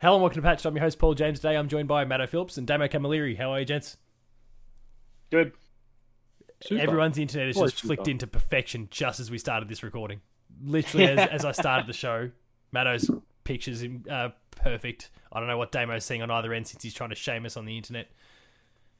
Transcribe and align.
Hello 0.00 0.14
and 0.14 0.22
welcome 0.22 0.40
to 0.40 0.46
Patch. 0.46 0.64
I'm 0.64 0.76
your 0.76 0.84
host 0.84 1.00
Paul 1.00 1.14
James. 1.14 1.40
Today 1.40 1.56
I'm 1.56 1.66
joined 1.66 1.88
by 1.88 2.04
Matto 2.04 2.28
Phillips 2.28 2.56
and 2.56 2.68
Damo 2.68 2.86
Camilleri. 2.86 3.36
How 3.36 3.50
are 3.50 3.58
you, 3.58 3.64
gents? 3.64 3.96
Good. 5.28 5.50
Super. 6.60 6.80
Everyone's 6.80 7.18
internet 7.18 7.48
is 7.48 7.56
Always 7.56 7.72
just 7.72 7.82
flicked 7.82 8.06
into 8.06 8.28
perfection 8.28 8.86
just 8.92 9.18
as 9.18 9.28
we 9.28 9.38
started 9.38 9.68
this 9.68 9.82
recording. 9.82 10.20
Literally, 10.62 11.06
as, 11.08 11.28
as 11.30 11.44
I 11.44 11.50
started 11.50 11.88
the 11.88 11.92
show, 11.92 12.30
Matto's 12.70 13.10
pictures 13.42 13.84
uh, 14.08 14.28
perfect. 14.52 15.10
I 15.32 15.40
don't 15.40 15.48
know 15.48 15.58
what 15.58 15.72
Damo's 15.72 16.04
seeing 16.04 16.22
on 16.22 16.30
either 16.30 16.52
end 16.54 16.68
since 16.68 16.84
he's 16.84 16.94
trying 16.94 17.10
to 17.10 17.16
shame 17.16 17.44
us 17.44 17.56
on 17.56 17.64
the 17.64 17.76
internet. 17.76 18.08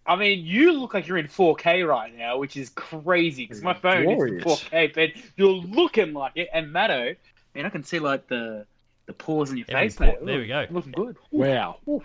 I 0.05 0.17
mean, 0.17 0.45
you 0.45 0.73
look 0.73 0.95
like 0.95 1.07
you're 1.07 1.19
in 1.19 1.29
4K 1.29 1.87
right 1.87 2.13
now, 2.13 2.39
which 2.39 2.57
is 2.57 2.71
crazy 2.71 3.45
because 3.45 3.63
my 3.63 3.75
phone 3.75 4.03
Glorious. 4.03 4.45
is 4.45 4.63
in 4.65 4.69
4K, 4.69 4.95
but 4.95 5.11
you're 5.37 5.49
looking 5.49 6.13
like 6.13 6.33
it. 6.35 6.49
And 6.53 6.73
Matto, 6.73 7.15
man, 7.55 7.67
I 7.67 7.69
can 7.69 7.85
see 7.85 8.01
like 8.01 8.27
the 8.27 8.67
the 9.09 9.13
pores 9.15 9.51
in 9.51 9.57
your 9.57 9.67
Every 9.71 9.89
face, 9.89 9.97
pore- 9.97 10.07
mate. 10.07 10.25
there 10.25 10.39
we 10.39 10.47
go. 10.47 10.67
Looking 10.71 10.93
good. 10.93 11.17
Wow. 11.33 11.79
Oof. 11.89 12.05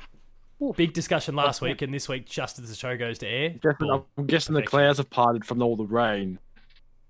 Oof. 0.62 0.76
Big 0.76 0.94
discussion 0.94 1.36
last 1.36 1.62
week, 1.62 1.84
and 1.84 1.94
this 1.94 2.10
week, 2.10 2.26
just 2.26 2.58
as 2.58 2.70
the 2.70 2.76
show 2.76 2.98
goes 2.98 3.20
to 3.20 3.28
air, 3.28 3.50
Guessing, 3.50 3.88
boom. 3.88 4.04
I'm 4.18 4.26
guessing 4.26 4.56
the 4.56 4.64
clouds 4.64 4.98
have 4.98 5.10
parted 5.12 5.46
from 5.46 5.62
all 5.62 5.76
the 5.76 5.86
rain. 5.86 6.40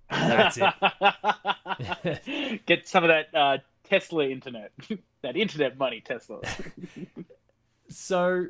That's 0.10 0.58
it. 0.60 2.62
Get 2.66 2.88
some 2.88 3.04
of 3.04 3.10
that 3.10 3.28
uh, 3.34 3.58
Tesla 3.84 4.26
internet, 4.28 4.72
that 5.22 5.38
internet 5.38 5.78
money, 5.78 6.02
Tesla. 6.02 6.42
So, 7.90 8.48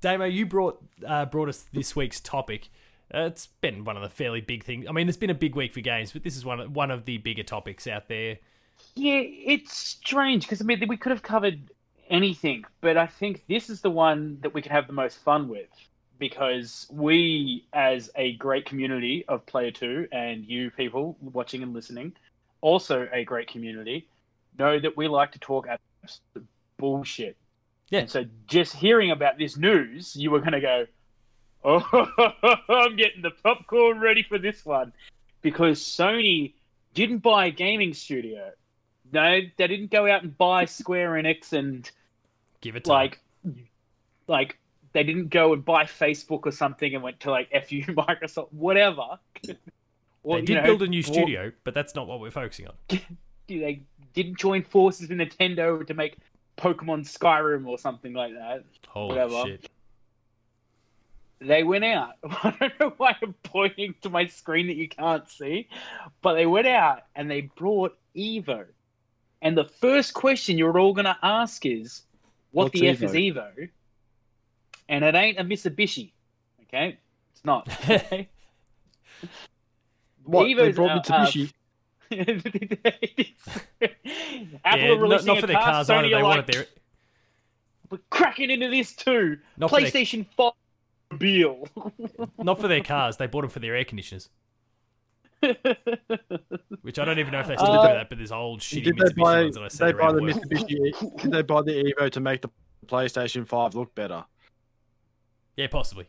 Damo, 0.00 0.24
you 0.24 0.46
brought 0.46 0.82
uh, 1.06 1.26
brought 1.26 1.48
us 1.48 1.64
this 1.72 1.94
week's 1.94 2.18
topic. 2.18 2.70
Uh, 3.14 3.26
it's 3.26 3.46
been 3.60 3.84
one 3.84 3.96
of 3.96 4.02
the 4.02 4.08
fairly 4.08 4.40
big 4.40 4.64
things. 4.64 4.86
I 4.88 4.92
mean, 4.92 5.06
it's 5.08 5.18
been 5.18 5.30
a 5.30 5.34
big 5.34 5.54
week 5.54 5.72
for 5.72 5.80
games, 5.80 6.10
but 6.12 6.24
this 6.24 6.36
is 6.36 6.44
one 6.44 6.58
of, 6.58 6.74
one 6.74 6.90
of 6.90 7.04
the 7.04 7.18
bigger 7.18 7.44
topics 7.44 7.86
out 7.86 8.08
there. 8.08 8.38
Yeah, 8.96 9.20
it's 9.22 9.76
strange 9.76 10.44
because 10.44 10.60
I 10.60 10.64
mean 10.64 10.82
we 10.88 10.96
could 10.96 11.10
have 11.10 11.22
covered 11.22 11.70
anything, 12.08 12.64
but 12.80 12.96
I 12.96 13.06
think 13.06 13.44
this 13.48 13.70
is 13.70 13.80
the 13.80 13.90
one 13.90 14.38
that 14.42 14.54
we 14.54 14.62
could 14.62 14.72
have 14.72 14.86
the 14.86 14.92
most 14.92 15.18
fun 15.18 15.48
with 15.48 15.68
because 16.18 16.86
we, 16.90 17.66
as 17.72 18.10
a 18.14 18.34
great 18.34 18.66
community 18.66 19.24
of 19.28 19.44
Player 19.46 19.70
Two, 19.70 20.06
and 20.12 20.44
you 20.44 20.70
people 20.70 21.16
watching 21.20 21.62
and 21.62 21.72
listening, 21.72 22.12
also 22.60 23.08
a 23.12 23.24
great 23.24 23.48
community, 23.48 24.08
know 24.58 24.78
that 24.78 24.96
we 24.96 25.08
like 25.08 25.32
to 25.32 25.38
talk 25.38 25.66
absolute 25.66 26.48
bullshit. 26.78 27.36
Yeah. 27.90 28.00
And 28.00 28.10
so 28.10 28.24
just 28.46 28.74
hearing 28.74 29.10
about 29.10 29.38
this 29.38 29.56
news, 29.56 30.16
you 30.16 30.30
were 30.30 30.40
going 30.40 30.52
to 30.52 30.60
go, 30.60 30.86
"Oh, 31.64 32.62
I'm 32.68 32.96
getting 32.96 33.22
the 33.22 33.32
popcorn 33.42 34.00
ready 34.00 34.22
for 34.22 34.38
this 34.38 34.64
one," 34.64 34.92
because 35.42 35.80
Sony 35.82 36.54
didn't 36.94 37.18
buy 37.18 37.46
a 37.46 37.50
gaming 37.50 37.92
studio. 37.92 38.52
No, 39.12 39.40
they 39.56 39.66
didn't 39.66 39.90
go 39.90 40.10
out 40.10 40.22
and 40.22 40.36
buy 40.36 40.64
Square 40.64 41.12
Enix 41.12 41.52
and 41.52 41.88
Give 42.60 42.76
it 42.76 42.86
like, 42.86 43.20
like 44.26 44.58
they 44.92 45.04
didn't 45.04 45.28
go 45.28 45.52
and 45.52 45.64
buy 45.64 45.84
Facebook 45.84 46.46
or 46.46 46.52
something 46.52 46.94
and 46.94 47.02
went 47.02 47.20
to 47.20 47.30
like 47.30 47.50
fu 47.68 47.82
Microsoft, 47.82 48.52
whatever. 48.52 49.18
Or, 50.26 50.36
they 50.36 50.40
you 50.40 50.46
did 50.46 50.54
know, 50.54 50.62
build 50.62 50.82
a 50.82 50.86
new 50.86 51.00
or- 51.00 51.02
studio, 51.02 51.52
but 51.64 51.74
that's 51.74 51.94
not 51.94 52.06
what 52.06 52.18
we're 52.18 52.30
focusing 52.30 52.66
on. 52.66 52.74
They 53.46 53.82
didn't 54.14 54.38
join 54.38 54.62
forces 54.64 55.10
with 55.10 55.18
Nintendo 55.18 55.86
to 55.86 55.92
make 55.92 56.16
Pokemon 56.56 57.00
Skyrim 57.06 57.66
or 57.66 57.76
something 57.76 58.14
like 58.14 58.32
that. 58.32 58.64
Holy 58.88 59.08
Whatever. 59.08 59.42
shit! 59.44 59.68
They 61.40 61.62
went 61.62 61.84
out. 61.84 62.14
I 62.24 62.56
don't 62.58 62.80
know 62.80 62.94
why 62.96 63.14
I'm 63.20 63.34
pointing 63.42 63.94
to 64.00 64.08
my 64.08 64.26
screen 64.28 64.68
that 64.68 64.76
you 64.76 64.88
can't 64.88 65.28
see, 65.28 65.68
but 66.22 66.36
they 66.36 66.46
went 66.46 66.66
out 66.66 67.02
and 67.14 67.30
they 67.30 67.42
brought 67.42 67.98
Evo. 68.16 68.64
And 69.44 69.56
the 69.56 69.64
first 69.64 70.14
question 70.14 70.58
you're 70.58 70.76
all 70.78 70.94
going 70.94 71.04
to 71.04 71.16
ask 71.22 71.64
is, 71.66 72.02
what 72.50 72.64
What's 72.64 72.80
the 72.80 72.88
F 72.88 73.02
is 73.02 73.12
Evo? 73.12 73.34
Evo? 73.34 73.68
And 74.88 75.04
it 75.04 75.14
ain't 75.14 75.38
a 75.38 75.44
Mitsubishi. 75.44 76.12
Okay? 76.62 76.98
It's 77.32 77.44
not. 77.44 77.68
Okay? 77.88 78.28
What? 80.24 80.44
they 80.44 80.54
Evo's, 80.54 80.74
brought 80.74 81.10
uh, 81.10 81.26
Mitsubishi. 81.26 81.52
Apple 84.64 84.82
yeah, 84.82 84.88
are 84.88 84.96
releasing 84.98 85.26
not 85.26 85.38
a 85.38 85.40
for 85.40 85.46
their 85.46 85.56
car, 85.56 85.72
cars 85.72 85.88
Sony 85.88 86.06
either. 86.06 86.16
They 86.16 86.22
like, 86.22 86.46
their 86.46 86.66
we're 87.90 87.98
cracking 88.10 88.50
into 88.50 88.70
this 88.70 88.94
too. 88.94 89.38
Not 89.56 89.70
for 89.70 89.80
their- 89.80 89.90
PlayStation 89.90 90.26
5 90.36 90.52
Beal. 91.18 91.68
not 92.38 92.60
for 92.60 92.68
their 92.68 92.80
cars. 92.84 93.18
They 93.18 93.26
bought 93.26 93.42
them 93.42 93.50
for 93.50 93.60
their 93.60 93.76
air 93.76 93.84
conditioners, 93.84 94.30
which 96.82 96.98
I 96.98 97.04
don't 97.04 97.18
even 97.18 97.32
know 97.32 97.40
if 97.40 97.46
they 97.48 97.56
still 97.56 97.70
Uh, 97.72 97.88
do 97.88 97.94
that. 97.94 98.08
But 98.08 98.18
there's 98.18 98.32
old 98.32 98.60
shitty 98.60 98.84
Did 98.84 98.96
they 98.96 99.04
Mitsubishi 99.04 99.16
buy, 99.16 99.42
ones 99.42 99.54
that 99.56 99.60
I 99.62 99.64
did 99.68 99.72
see 99.72 99.84
they 99.84 99.92
buy 99.92 99.98
around 99.98 100.16
the 100.16 100.22
work. 100.22 100.34
Mitsubishi? 100.34 101.16
did 101.22 101.32
they 101.32 101.42
buy 101.42 101.62
the 101.62 101.92
Evo 101.98 102.10
to 102.10 102.20
make 102.20 102.42
the 102.42 102.50
PlayStation 102.86 103.46
5 103.46 103.74
look 103.74 103.94
better? 103.94 104.24
Yeah, 105.56 105.66
possibly. 105.68 106.06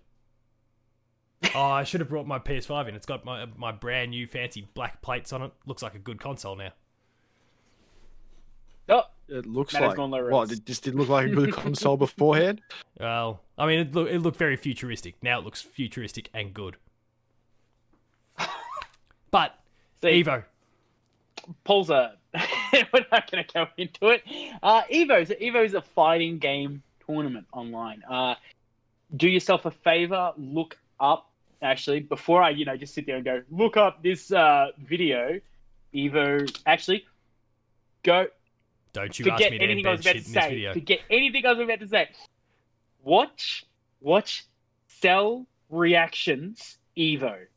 Oh, 1.53 1.62
I 1.62 1.84
should 1.84 2.00
have 2.01 2.09
brought 2.09 2.25
my 2.25 2.40
PS5 2.40 2.88
in. 2.90 2.96
It's 2.96 3.06
got 3.06 3.23
my 3.23 3.46
my 3.56 3.72
brand 3.72 4.12
new 4.12 4.25
fancy 4.25 4.68
black 4.73 5.01
plates 5.01 5.31
on 5.31 5.44
it. 5.44 5.52
Looks 5.67 5.84
like 5.84 5.94
a 5.94 6.00
good 6.00 6.19
console 6.19 6.56
now. 6.56 6.72
oh, 8.90 9.03
It 9.29 9.46
looks 9.46 9.73
Matt 9.73 9.84
has 9.84 9.90
like 9.90 9.97
gone 9.97 10.09
what? 10.12 10.50
res. 10.50 10.52
It 10.57 10.66
just 10.66 10.84
didn't 10.84 11.00
look 11.00 11.09
like 11.09 11.28
a 11.28 11.29
good 11.29 11.53
console 11.53 11.97
beforehand. 11.97 12.62
Well, 13.00 13.41
I 13.57 13.67
mean, 13.67 13.79
it, 13.81 13.94
look, 13.94 14.09
it 14.09 14.19
looked 14.19 14.38
very 14.38 14.57
futuristic. 14.57 15.16
Now 15.22 15.38
it 15.40 15.46
looks 15.46 15.62
futuristic 15.62 16.29
and 16.34 16.53
good. 16.53 16.78
But 19.35 19.53
see, 20.00 20.23
Evo, 20.23 20.46
Paul's 21.66 21.90
a. 21.90 22.13
we're 22.73 23.06
not 23.12 23.29
going 23.29 23.44
to 23.44 23.53
go 23.53 23.68
into 23.75 24.07
it. 24.07 24.23
Uh, 24.63 24.84
Evo's 24.84 25.28
Evo's 25.28 25.73
a 25.73 25.81
fighting 25.81 26.38
game 26.38 26.81
tournament 27.06 27.46
online. 27.51 28.01
Uh, 28.09 28.35
do 29.13 29.28
yourself 29.28 29.66
a 29.66 29.72
favor, 29.72 30.31
look 30.38 30.78
up. 31.01 31.29
Actually, 31.62 32.00
before 32.00 32.41
I, 32.41 32.51
you 32.51 32.63
know, 32.63 32.78
just 32.78 32.94
sit 32.94 33.06
there 33.06 33.18
and 33.18 33.25
go 33.25 33.41
look 33.51 33.75
up 33.75 34.01
this 34.01 34.31
uh, 34.31 34.68
video. 34.78 35.41
Evo, 35.94 36.50
actually, 36.66 37.06
go 38.03 38.28
don't 38.94 39.19
you 39.19 39.25
ask 39.29 39.35
forget 39.35 39.52
me 39.52 39.57
to 39.57 39.63
anything 39.66 39.85
I 39.85 39.91
was 39.91 40.00
about 40.00 40.16
to 40.16 40.23
say. 40.23 40.72
Forget 40.72 41.00
anything 41.09 41.46
I 41.46 41.52
was 41.52 41.59
about 41.59 41.79
to 41.81 41.88
say. 41.90 42.09
Watch, 43.03 43.66
watch, 44.00 44.46
Cell 44.88 45.46
reactions 45.69 46.78
Evo. 46.97 47.47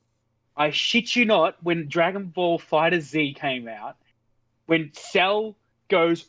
I 0.59 0.71
shit 0.71 1.15
you 1.15 1.25
not. 1.25 1.57
When 1.63 1.89
Dragon 1.89 2.27
Ball 2.27 2.59
FighterZ 2.59 3.37
came 3.37 3.69
out, 3.69 3.97
when 4.67 4.91
Cell 4.93 5.57
goes, 5.89 6.27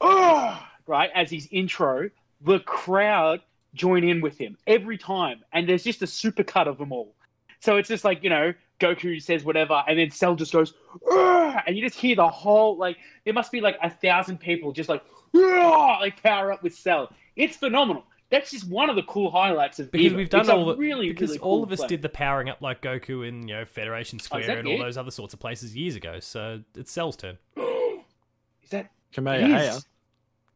oh, 0.00 0.64
right 0.86 1.10
as 1.14 1.30
his 1.30 1.48
intro, 1.50 2.08
the 2.40 2.60
crowd 2.60 3.40
join 3.74 4.04
in 4.04 4.20
with 4.20 4.38
him 4.38 4.56
every 4.66 4.98
time, 4.98 5.40
and 5.52 5.68
there's 5.68 5.82
just 5.82 6.00
a 6.02 6.06
super 6.06 6.44
cut 6.44 6.68
of 6.68 6.78
them 6.78 6.92
all. 6.92 7.14
So 7.60 7.76
it's 7.76 7.88
just 7.88 8.04
like 8.04 8.22
you 8.22 8.30
know, 8.30 8.54
Goku 8.80 9.20
says 9.20 9.44
whatever, 9.44 9.82
and 9.86 9.98
then 9.98 10.10
Cell 10.10 10.34
just 10.36 10.52
goes, 10.52 10.74
"Ugh," 11.10 11.62
and 11.66 11.76
you 11.76 11.82
just 11.82 11.98
hear 11.98 12.16
the 12.16 12.28
whole 12.28 12.76
like 12.76 12.98
there 13.24 13.34
must 13.34 13.52
be 13.52 13.60
like 13.60 13.78
a 13.82 13.90
thousand 13.90 14.38
people 14.38 14.72
just 14.72 14.88
like 14.88 15.02
"Ugh," 15.34 16.00
like 16.00 16.22
power 16.22 16.52
up 16.52 16.62
with 16.62 16.74
Cell. 16.74 17.12
It's 17.36 17.56
phenomenal. 17.56 18.04
That's 18.32 18.50
just 18.50 18.66
one 18.66 18.90
of 18.90 18.96
the 18.96 19.02
cool 19.04 19.30
highlights 19.30 19.78
of 19.78 19.92
because 19.92 20.12
Evo. 20.12 20.16
we've 20.16 20.28
done 20.30 20.40
It's 20.40 20.48
a 20.48 20.54
all 20.54 20.64
the, 20.66 20.76
really 20.76 21.08
because 21.10 21.28
really 21.30 21.38
all 21.40 21.58
cool 21.58 21.62
of 21.64 21.70
us 21.72 21.78
play. 21.80 21.88
did 21.88 22.02
the 22.02 22.08
powering 22.08 22.48
up 22.48 22.60
like 22.62 22.80
Goku 22.82 23.28
in 23.28 23.46
you 23.46 23.54
know 23.54 23.64
Federation 23.64 24.18
Square 24.18 24.46
that 24.46 24.58
and 24.58 24.66
all 24.66 24.78
those 24.78 24.96
other 24.96 25.10
sorts 25.12 25.34
of 25.34 25.38
places 25.40 25.76
years 25.76 25.94
ago. 25.96 26.18
So 26.18 26.62
it's 26.74 26.90
Cell's 26.90 27.14
turn. 27.16 27.36
Is 27.56 28.70
that 28.70 28.90
Kamehameha. 29.12 29.48
Yes. 29.50 29.86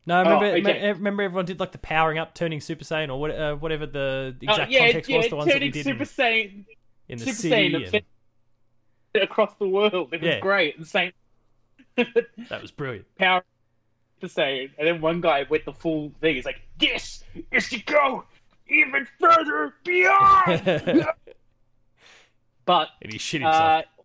No, 0.07 0.21
remember, 0.23 0.47
Oh, 0.47 0.71
okay. 0.71 0.93
remember 0.93 1.23
everyone 1.25 1.45
did 1.45 1.61
like 1.61 1.73
the 1.73 1.79
powering 1.79 2.17
up, 2.19 2.35
turning 2.35 2.61
Super 2.61 2.85
Saiyan 2.85 3.11
or 3.11 3.21
what, 3.21 3.31
uh, 3.33 3.57
whatever 3.57 3.87
the 3.87 4.35
Oh, 4.49 4.53
exact 4.53 4.71
yeah, 4.71 4.79
context 4.87 5.11
yeah, 5.11 5.17
was. 5.19 5.29
The 5.29 5.37
ones 5.37 5.49
that 5.49 5.55
we 5.55 5.59
turning 5.59 5.73
did 5.73 5.85
Super 5.85 5.99
in, 6.03 6.07
Saiyan 6.07 6.65
in 7.09 7.19
the 7.19 7.25
Super 7.25 7.37
city. 7.37 7.73
Saiyan 7.75 7.95
and- 9.15 9.23
across 9.23 9.55
the 9.59 9.69
world. 9.69 10.15
It 10.15 10.21
was 10.23 10.29
Yeah. 10.29 10.41
great. 10.41 10.77
And 10.79 10.87
same 10.87 11.13
that 11.97 12.63
was 12.63 12.71
brilliant. 12.71 13.07
power 13.19 13.43
Saiyan, 14.23 14.71
and 14.79 14.89
then 14.89 15.01
one 15.01 15.21
guy 15.21 15.47
with 15.49 15.65
the 15.65 15.73
full 15.73 16.13
thing. 16.21 16.37
is 16.37 16.45
like, 16.45 16.61
"This 16.79 17.25
is 17.53 17.69
to 17.71 17.83
go 17.85 18.25
even 18.69 19.07
further 19.21 19.75
beyond." 19.85 20.63
and 20.67 21.07
but 22.65 22.89
he 23.01 23.19
shit 23.19 23.43
himself. 23.43 23.85
uh, 23.85 24.03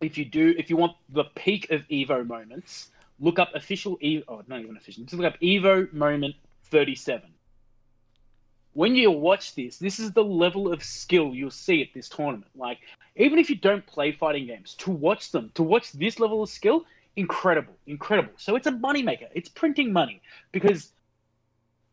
if 0.00 0.18
you 0.18 0.24
do, 0.24 0.54
if 0.58 0.70
you 0.70 0.76
want 0.76 0.96
the 1.08 1.24
peak 1.34 1.70
of 1.70 1.86
Evo 1.88 2.26
moments, 2.26 2.90
look 3.20 3.38
up 3.38 3.50
official 3.54 3.96
Evo. 3.98 4.24
Oh, 4.28 4.42
not 4.46 4.60
even 4.60 4.76
official. 4.76 5.04
Just 5.04 5.14
look 5.14 5.32
up 5.32 5.40
Evo 5.40 5.92
moment 5.92 6.34
thirty-seven. 6.64 7.30
When 8.72 8.94
you 8.94 9.10
watch 9.10 9.54
this, 9.54 9.78
this 9.78 9.98
is 9.98 10.12
the 10.12 10.22
level 10.22 10.70
of 10.70 10.84
skill 10.84 11.34
you'll 11.34 11.50
see 11.50 11.80
at 11.80 11.88
this 11.94 12.10
tournament. 12.10 12.50
Like, 12.54 12.80
even 13.16 13.38
if 13.38 13.48
you 13.48 13.56
don't 13.56 13.86
play 13.86 14.12
fighting 14.12 14.46
games, 14.46 14.74
to 14.74 14.90
watch 14.90 15.30
them, 15.30 15.50
to 15.54 15.62
watch 15.62 15.92
this 15.92 16.20
level 16.20 16.42
of 16.42 16.50
skill, 16.50 16.84
incredible, 17.16 17.74
incredible. 17.86 18.32
So 18.36 18.56
it's 18.56 18.66
a 18.66 18.72
moneymaker. 18.72 19.28
It's 19.34 19.48
printing 19.48 19.92
money 19.92 20.20
because 20.52 20.92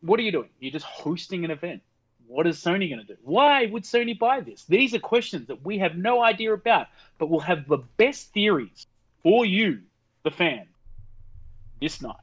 what 0.01 0.19
are 0.19 0.23
you 0.23 0.31
doing? 0.31 0.49
You're 0.59 0.71
just 0.71 0.85
hosting 0.85 1.45
an 1.45 1.51
event. 1.51 1.81
What 2.27 2.47
is 2.47 2.57
Sony 2.57 2.89
going 2.89 3.05
to 3.05 3.05
do? 3.05 3.17
Why 3.23 3.65
would 3.65 3.83
Sony 3.83 4.17
buy 4.17 4.41
this? 4.41 4.65
These 4.65 4.93
are 4.93 4.99
questions 4.99 5.47
that 5.47 5.65
we 5.65 5.77
have 5.79 5.95
no 5.97 6.21
idea 6.23 6.53
about, 6.53 6.87
but 7.17 7.29
we'll 7.29 7.41
have 7.41 7.67
the 7.67 7.79
best 7.97 8.33
theories 8.33 8.87
for 9.21 9.45
you, 9.45 9.81
the 10.23 10.31
fan, 10.31 10.67
this 11.81 12.01
night. 12.01 12.15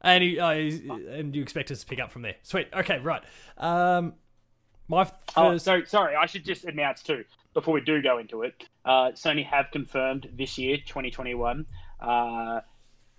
And 0.00 0.22
he, 0.22 0.38
uh, 0.38 0.50
and 0.50 1.34
you 1.34 1.40
expect 1.40 1.70
us 1.70 1.80
to 1.80 1.86
pick 1.86 1.98
up 1.98 2.10
from 2.10 2.20
there. 2.20 2.36
Sweet. 2.42 2.68
Okay, 2.74 2.98
right. 2.98 3.22
Um, 3.56 4.12
my 4.86 5.10
Oh, 5.34 5.56
so 5.56 5.82
sorry, 5.84 6.14
I 6.14 6.26
should 6.26 6.44
just 6.44 6.64
announce 6.64 7.02
too 7.02 7.24
before 7.54 7.72
we 7.74 7.80
do 7.80 8.02
go 8.02 8.18
into 8.18 8.42
it. 8.42 8.64
Uh, 8.84 9.12
Sony 9.12 9.46
have 9.46 9.66
confirmed 9.72 10.28
this 10.36 10.58
year, 10.58 10.76
2021, 10.76 11.64
uh, 12.00 12.60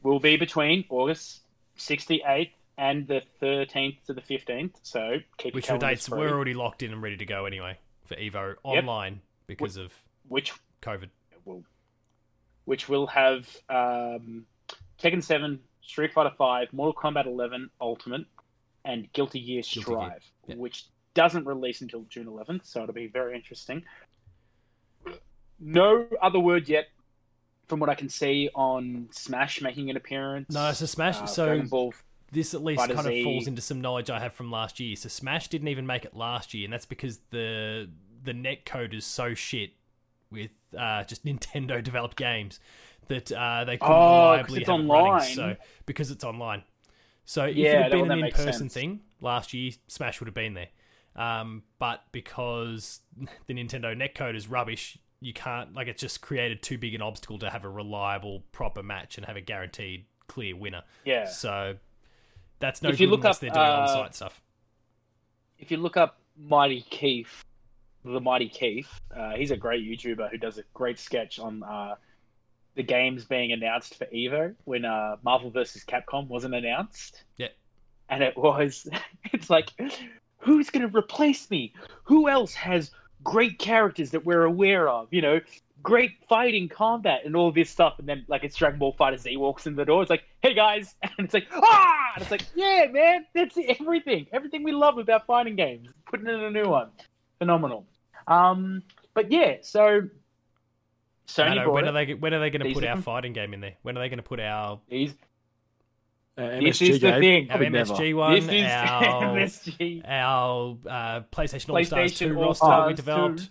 will 0.04 0.20
be 0.20 0.38
between 0.38 0.86
August 0.90 1.42
68th 1.80 2.52
and 2.78 3.08
the 3.08 3.22
13th 3.42 3.98
to 4.06 4.14
the 4.14 4.22
15th. 4.22 4.74
So 4.84 5.18
keep 5.38 5.54
your 5.54 5.58
which 5.58 5.68
calendars 5.68 5.90
dates 5.90 6.08
free. 6.10 6.20
were 6.20 6.30
already 6.30 6.54
locked 6.54 6.84
in 6.84 6.92
and 6.92 7.02
ready 7.02 7.18
to 7.18 7.26
go 7.26 7.46
anyway 7.46 7.80
for 8.06 8.16
Evo 8.16 8.56
online 8.64 9.22
because 9.48 9.78
of 9.78 9.92
which 10.28 10.54
COVID. 10.82 11.10
will 11.46 11.64
which 12.66 12.90
will 12.90 13.08
have 13.08 13.48
um, 13.70 14.46
Tekken 15.00 15.24
7, 15.24 15.60
Street 15.84 16.14
Fighter 16.14 16.34
5, 16.36 16.74
Mortal 16.74 16.94
Kombat 16.94 17.28
11 17.28 17.70
Ultimate, 17.80 18.26
and 18.84 19.12
Guilty 19.14 19.40
Gear 19.40 19.62
Guilty 19.62 19.82
Gear, 19.82 19.84
Strive, 19.84 20.58
which 20.58 20.88
doesn't 21.14 21.46
release 21.46 21.82
until 21.82 22.02
June 22.10 22.26
11th, 22.26 22.66
so 22.66 22.84
it'll 22.84 22.94
be 22.94 23.08
very 23.08 23.36
interesting. 23.36 23.84
No 25.60 26.08
other 26.22 26.40
word 26.40 26.68
yet, 26.70 26.88
from 27.68 27.80
what 27.80 27.90
I 27.90 27.96
can 27.96 28.10
see, 28.10 28.50
on 28.56 29.08
Smash 29.12 29.62
making 29.62 29.90
an 29.90 29.98
appearance. 29.98 30.54
No, 30.54 30.72
so 30.74 30.86
Smash. 30.86 31.22
uh, 31.22 31.26
so 31.28 31.64
this 32.32 32.54
at 32.54 32.64
least 32.64 32.82
Fighter 32.82 32.94
kind 32.94 33.08
of 33.08 33.16
falls 33.24 33.48
into 33.48 33.62
some 33.62 33.82
knowledge 33.82 34.10
I 34.10 34.20
have 34.20 34.34
from 34.34 34.52
last 34.52 34.80
year. 34.80 34.96
So 34.96 35.10
Smash 35.10 35.48
didn't 35.48 35.68
even 35.70 35.86
make 35.86 36.06
it 36.06 36.16
last 36.16 36.54
year, 36.54 36.66
and 36.66 36.74
that's 36.74 36.86
because 36.86 37.20
the 37.32 37.90
the 38.24 38.34
net 38.34 38.66
code 38.66 38.94
is 38.94 39.06
so 39.06 39.34
shit 39.34 39.72
with 40.32 40.52
uh, 40.78 41.04
just 41.04 41.26
Nintendo 41.26 41.84
developed 41.84 42.18
games 42.18 42.60
that 43.08 43.32
uh, 43.32 43.64
they 43.66 43.78
couldn't 43.78 44.02
Oh, 44.02 44.32
reliably 44.34 44.60
it's 44.60 44.70
have 44.70 44.80
it 44.80 44.88
running. 44.90 45.14
online. 45.14 45.36
So 45.36 45.56
because 45.86 46.12
it's 46.12 46.24
online, 46.24 46.64
so 47.26 47.46
if 47.46 47.58
Yeah, 47.58 47.74
it 47.74 47.80
had 47.84 47.92
been 47.92 48.12
an 48.12 48.20
in 48.20 48.30
person 48.30 48.70
thing 48.70 49.02
last 49.22 49.54
year, 49.54 49.72
Smash 49.88 50.20
would 50.20 50.28
have 50.28 50.36
been 50.36 50.54
there. 50.54 50.70
Um, 51.16 51.64
but 51.80 52.04
because 52.12 53.02
the 53.48 53.54
Nintendo 53.54 53.96
netcode 53.96 54.36
is 54.36 54.48
rubbish, 54.48 54.98
you 55.20 55.34
can't 55.34 55.74
like 55.74 55.88
it's 55.88 56.02
just 56.02 56.22
created 56.22 56.62
too 56.62 56.78
big 56.78 56.94
an 56.94 57.02
obstacle 57.02 57.40
to 57.40 57.50
have 57.50 57.64
a 57.66 57.70
reliable, 57.70 58.44
proper 58.52 58.84
match 58.84 59.18
and 59.18 59.26
have 59.26 59.36
a 59.38 59.42
guaranteed 59.42 60.06
clear 60.28 60.56
winner. 60.56 60.84
Yeah. 61.04 61.26
So 61.26 61.76
that's 62.60 62.82
no 62.82 62.90
If 62.90 62.98
good 62.98 63.06
you 63.06 63.10
look 63.10 63.26
up, 63.26 63.40
they're 63.40 63.50
doing 63.50 63.66
uh, 63.66 63.86
on-site 63.88 64.16
stuff. 64.16 64.42
if 65.58 65.72
you 65.72 65.78
look 65.78 65.98
up 65.98 66.20
Mighty 66.38 66.82
Keith, 66.90 67.44
the 68.04 68.20
Mighty 68.20 68.50
Keith, 68.50 68.90
uh, 69.16 69.32
he's 69.36 69.52
a 69.52 69.58
great 69.58 69.84
YouTuber 69.84 70.30
who 70.30 70.38
does 70.38 70.58
a 70.58 70.64
great 70.74 71.00
sketch 71.00 71.40
on 71.40 71.64
uh, 71.64 71.96
the 72.76 72.84
games 72.84 73.26
being 73.26 73.52
announced 73.52 73.96
for 73.96 74.06
Evo 74.08 74.54
when 74.66 74.86
uh, 74.86 75.16
Marvel 75.24 75.50
vs. 75.50 75.84
Capcom 75.86 76.28
wasn't 76.28 76.54
announced. 76.54 77.24
Yeah. 77.38 77.48
And 78.10 78.22
it 78.22 78.38
was, 78.38 78.88
it's 79.34 79.50
like, 79.50 79.72
who's 80.38 80.70
going 80.70 80.88
to 80.90 80.98
replace 80.98 81.50
me? 81.50 81.74
Who 82.04 82.30
else 82.30 82.54
has 82.54 82.92
great 83.24 83.60
characters 83.60 84.12
that 84.12 84.26
we're 84.26 84.44
aware 84.44 84.88
of? 84.88 85.08
You 85.12 85.22
know, 85.22 85.42
great 85.84 86.12
fighting 86.28 86.68
combat 86.68 87.22
and 87.26 87.36
all 87.36 87.52
this 87.52 87.70
stuff. 87.70 88.00
And 88.00 88.08
then, 88.08 88.26
like, 88.28 88.44
it's 88.44 88.56
Dragon 88.56 88.80
Ball 88.80 88.96
FighterZ 89.00 89.38
walks 89.38 89.68
in 89.68 89.76
the 89.76 89.86
door. 89.86 90.02
It's 90.02 90.10
like, 90.10 90.24
hey 90.42 90.54
guys. 90.54 90.96
And 91.18 91.26
it's 91.26 91.34
like, 91.34 91.48
ah! 91.54 92.12
And 92.16 92.22
it's 92.24 92.32
like, 92.32 92.44
yeah, 92.56 92.88
man, 92.92 93.26
that's 93.34 93.58
everything. 93.80 94.28
Everything 94.34 94.64
we 94.64 94.74
love 94.74 94.98
about 94.98 95.26
fighting 95.26 95.56
games. 95.56 95.88
Putting 96.10 96.28
in 96.28 96.42
a 96.42 96.52
new 96.52 96.66
one. 96.66 96.90
Phenomenal. 97.40 97.86
Um, 98.28 98.84
but 99.14 99.32
yeah, 99.32 99.58
so 99.62 100.10
Sony 101.28 101.50
Mano, 101.50 101.64
brought 101.64 101.74
when 101.74 101.88
are 101.88 101.92
they 101.94 102.14
when 102.14 102.34
are 102.34 102.40
they 102.40 102.50
going 102.50 102.68
to 102.68 102.74
put 102.74 102.86
our 102.86 103.02
fighting 103.02 103.34
game 103.34 103.54
in 103.54 103.62
there? 103.62 103.76
When 103.82 103.98
are 103.98 104.02
they 104.02 104.10
going 104.10 104.18
to 104.18 104.24
put 104.24 104.40
our 104.40 104.80
These, 104.90 105.16
Uh, 106.38 106.60
this 106.60 106.80
MSG 106.82 106.90
is 106.90 107.00
the 107.00 107.12
game. 107.12 107.22
thing. 107.22 107.44
our 107.44 107.58
Probably 107.58 107.70
never. 107.70 107.94
MSG 107.94 108.16
one, 108.16 108.34
This 108.34 108.44
is 108.50 108.66
our 108.66 109.04
MSG. 109.36 110.02
our 110.06 110.78
uh, 110.90 111.22
PlayStation 111.32 111.70
All 111.78 111.84
Stars 111.86 112.18
Two 112.18 112.36
All 112.38 112.44
roster 112.48 112.88
we 112.88 112.94
developed? 112.94 113.40
2. 113.40 113.46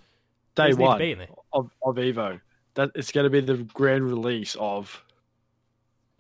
Day 0.56 0.66
These 0.68 0.76
one 0.76 0.98
be 0.98 1.12
in 1.12 1.18
there. 1.18 1.28
of, 1.52 1.70
of 1.82 1.96
Evo. 1.96 2.40
That 2.74 2.90
it's 2.94 3.10
going 3.10 3.24
to 3.24 3.30
be 3.30 3.40
the 3.40 3.62
grand 3.72 4.04
release 4.04 4.54
of 4.60 5.02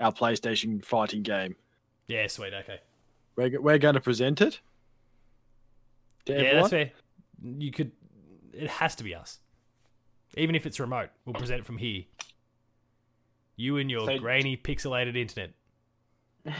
our 0.00 0.10
PlayStation 0.12 0.84
fighting 0.84 1.22
game. 1.22 1.54
Yeah, 2.08 2.26
sweet. 2.28 2.52
Okay. 2.54 2.80
We're, 3.36 3.60
we're 3.60 3.78
going 3.78 3.94
to 3.94 4.00
present 4.00 4.40
it. 4.40 4.60
To 6.26 6.32
Yeah, 6.32 6.38
everyone. 6.38 6.56
that's 6.62 6.70
fair. 6.70 6.90
You 7.58 7.70
could. 7.72 7.92
It 8.52 8.70
has 8.70 8.94
to 8.96 9.04
be 9.04 9.14
us, 9.14 9.40
even 10.36 10.54
if 10.54 10.64
it's 10.64 10.80
remote. 10.80 11.10
We'll 11.26 11.34
present 11.34 11.60
it 11.60 11.66
from 11.66 11.76
here. 11.78 12.04
You 13.56 13.76
and 13.76 13.90
your 13.90 14.06
So- 14.06 14.18
grainy 14.18 14.56
pixelated 14.56 15.16
internet. 15.16 15.50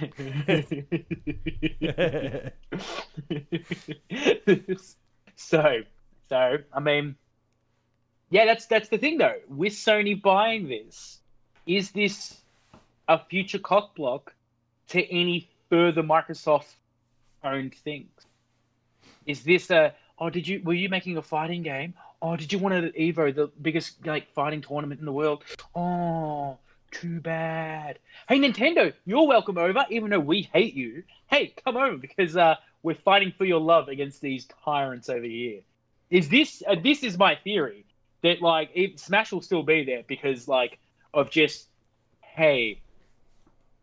so, 5.36 5.82
so 6.28 6.56
I 6.72 6.80
mean, 6.80 7.16
yeah, 8.30 8.46
that's 8.46 8.64
that's 8.66 8.88
the 8.88 8.96
thing 8.96 9.18
though. 9.18 9.36
With 9.48 9.74
Sony 9.74 10.20
buying 10.20 10.68
this, 10.68 11.20
is 11.66 11.90
this 11.90 12.40
a 13.08 13.18
future 13.18 13.58
cock 13.58 13.94
block 13.94 14.34
to 14.88 15.06
any 15.12 15.50
further 15.68 16.02
Microsoft 16.02 16.76
owned 17.42 17.74
things? 17.74 18.08
Is 19.26 19.44
this 19.44 19.70
a 19.70 19.94
oh 20.18 20.30
did 20.30 20.48
you 20.48 20.62
were 20.64 20.72
you 20.72 20.88
making 20.88 21.18
a 21.18 21.22
fighting 21.22 21.62
game? 21.62 21.92
Oh, 22.22 22.36
did 22.36 22.50
you 22.54 22.58
want 22.58 22.74
to 22.74 22.90
Evo, 22.98 23.34
the 23.34 23.48
biggest 23.60 24.06
like 24.06 24.32
fighting 24.32 24.62
tournament 24.62 24.98
in 24.98 25.04
the 25.04 25.12
world? 25.12 25.44
Oh, 25.74 26.56
too 26.94 27.20
bad. 27.20 27.98
Hey 28.28 28.38
Nintendo, 28.38 28.92
you're 29.04 29.26
welcome 29.26 29.58
over, 29.58 29.84
even 29.90 30.10
though 30.10 30.20
we 30.20 30.48
hate 30.52 30.74
you. 30.74 31.02
Hey, 31.26 31.52
come 31.64 31.76
over 31.76 31.96
because 31.96 32.36
uh, 32.36 32.54
we're 32.82 32.94
fighting 32.94 33.32
for 33.36 33.44
your 33.44 33.60
love 33.60 33.88
against 33.88 34.20
these 34.20 34.46
tyrants 34.64 35.08
over 35.08 35.24
here. 35.24 35.60
Is 36.10 36.28
this 36.28 36.62
uh, 36.66 36.76
this 36.82 37.02
is 37.02 37.18
my 37.18 37.34
theory 37.34 37.84
that 38.22 38.40
like 38.40 38.70
if 38.74 38.98
Smash 38.98 39.32
will 39.32 39.42
still 39.42 39.62
be 39.62 39.84
there 39.84 40.04
because 40.06 40.46
like 40.46 40.78
of 41.12 41.30
just 41.30 41.68
hey, 42.20 42.80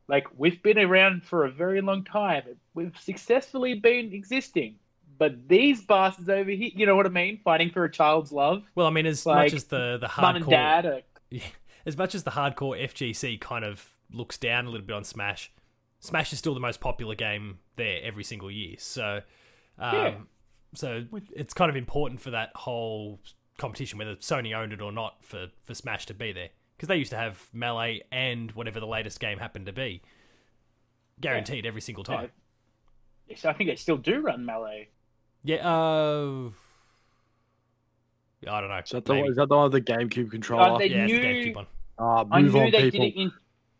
like 0.08 0.28
we've 0.38 0.62
been 0.63 0.80
around 0.80 1.24
for 1.24 1.46
a 1.46 1.52
very 1.52 1.81
long 1.81 2.04
time. 2.04 2.44
We've 2.74 2.98
successfully 2.98 3.75
been 3.75 4.13
existing. 4.13 4.75
But 5.18 5.48
these 5.48 5.86
bastards 5.86 6.30
over 6.30 6.50
here, 6.50 6.72
you 6.74 6.88
know 6.88 6.96
what 6.96 7.06
I 7.06 7.10
mean? 7.10 7.40
Fighting 7.44 7.69
for 7.69 7.84
a 7.84 7.92
child's 7.92 8.31
love. 8.31 8.63
Well, 8.74 8.88
I 8.88 8.90
mean, 8.90 9.06
as 9.06 9.24
Like, 9.24 9.52
much 9.52 9.54
as 9.54 9.65
the 9.65 10.00
the 10.01 10.10
Mum 10.20 10.38
and 10.38 10.50
dad 10.50 10.86
are 10.88 11.01
as 11.86 11.98
much 11.98 12.16
as 12.16 12.24
the 12.24 12.32
hardcore 12.32 12.82
FGC 12.82 13.40
kind 13.40 13.64
of 13.66 13.90
looks 14.12 14.38
down 14.38 14.66
a 14.66 14.70
little 14.70 14.86
bit 14.86 14.96
on 14.96 15.04
Smash, 15.04 15.52
Smash 16.00 16.34
is 16.34 16.40
still 16.40 16.54
the 16.54 16.60
most 16.60 16.80
popular 16.80 17.16
game 17.16 17.60
there 17.76 18.00
every 18.04 18.24
single 18.24 18.50
year. 18.52 18.76
So, 18.80 19.22
um, 19.78 19.96
Yeah. 19.96 20.16
so 20.74 21.06
it's 21.36 21.54
kind 21.54 21.70
of 21.70 21.76
important 21.76 22.20
for 22.22 22.32
that 22.32 22.52
whole 22.56 23.20
competition, 23.58 24.00
whether 24.00 24.16
Sony 24.16 24.56
owned 24.56 24.74
it 24.74 24.82
or 24.82 24.92
not, 24.92 25.24
for 25.24 25.48
for 25.64 25.74
Smash 25.76 26.06
to 26.08 26.14
be 26.14 26.32
there 26.32 26.50
because 26.76 26.88
they 26.88 26.98
used 26.98 27.12
to 27.12 27.18
have 27.18 27.48
Melee 27.54 28.02
and 28.12 28.52
whatever 28.54 28.80
the 28.80 28.88
latest 28.88 29.20
game 29.20 29.38
happened 29.38 29.68
to 29.68 29.72
be, 29.74 30.02
guaranteed 31.20 31.66
every 31.66 31.82
single 31.82 32.04
time. 32.04 32.32
Yes, 33.28 33.46
I 33.46 33.54
think 33.54 33.70
they 33.70 33.76
still 33.76 33.98
do 33.98 34.20
run 34.22 34.44
melee. 34.46 34.90
Yeah. 35.44 35.58
Uh, 35.58 36.50
I 38.48 38.60
don't 38.60 38.69
know. 38.69 38.77
Is 38.77 38.89
that, 38.89 39.05
the, 39.05 39.13
maybe. 39.13 39.27
is 39.29 39.36
that 39.36 39.50
the 39.50 39.55
one 39.55 39.71
with 39.71 39.86
the 39.86 39.93
GameCube 39.93 40.31
controller? 40.31 40.71
Uh, 40.71 40.77
they 40.77 40.88
yeah, 40.88 41.03
it's 41.03 41.12
the 41.13 41.19
knew- 41.19 41.24
GameCube 41.51 41.55
one. 41.55 41.67
Ah, 42.00 42.25
I 42.31 42.41
move 42.41 42.53
knew 42.53 42.60
on, 42.62 42.71
they 42.71 42.89
people. 42.89 43.05
did 43.05 43.15
it 43.15 43.21
in. 43.21 43.31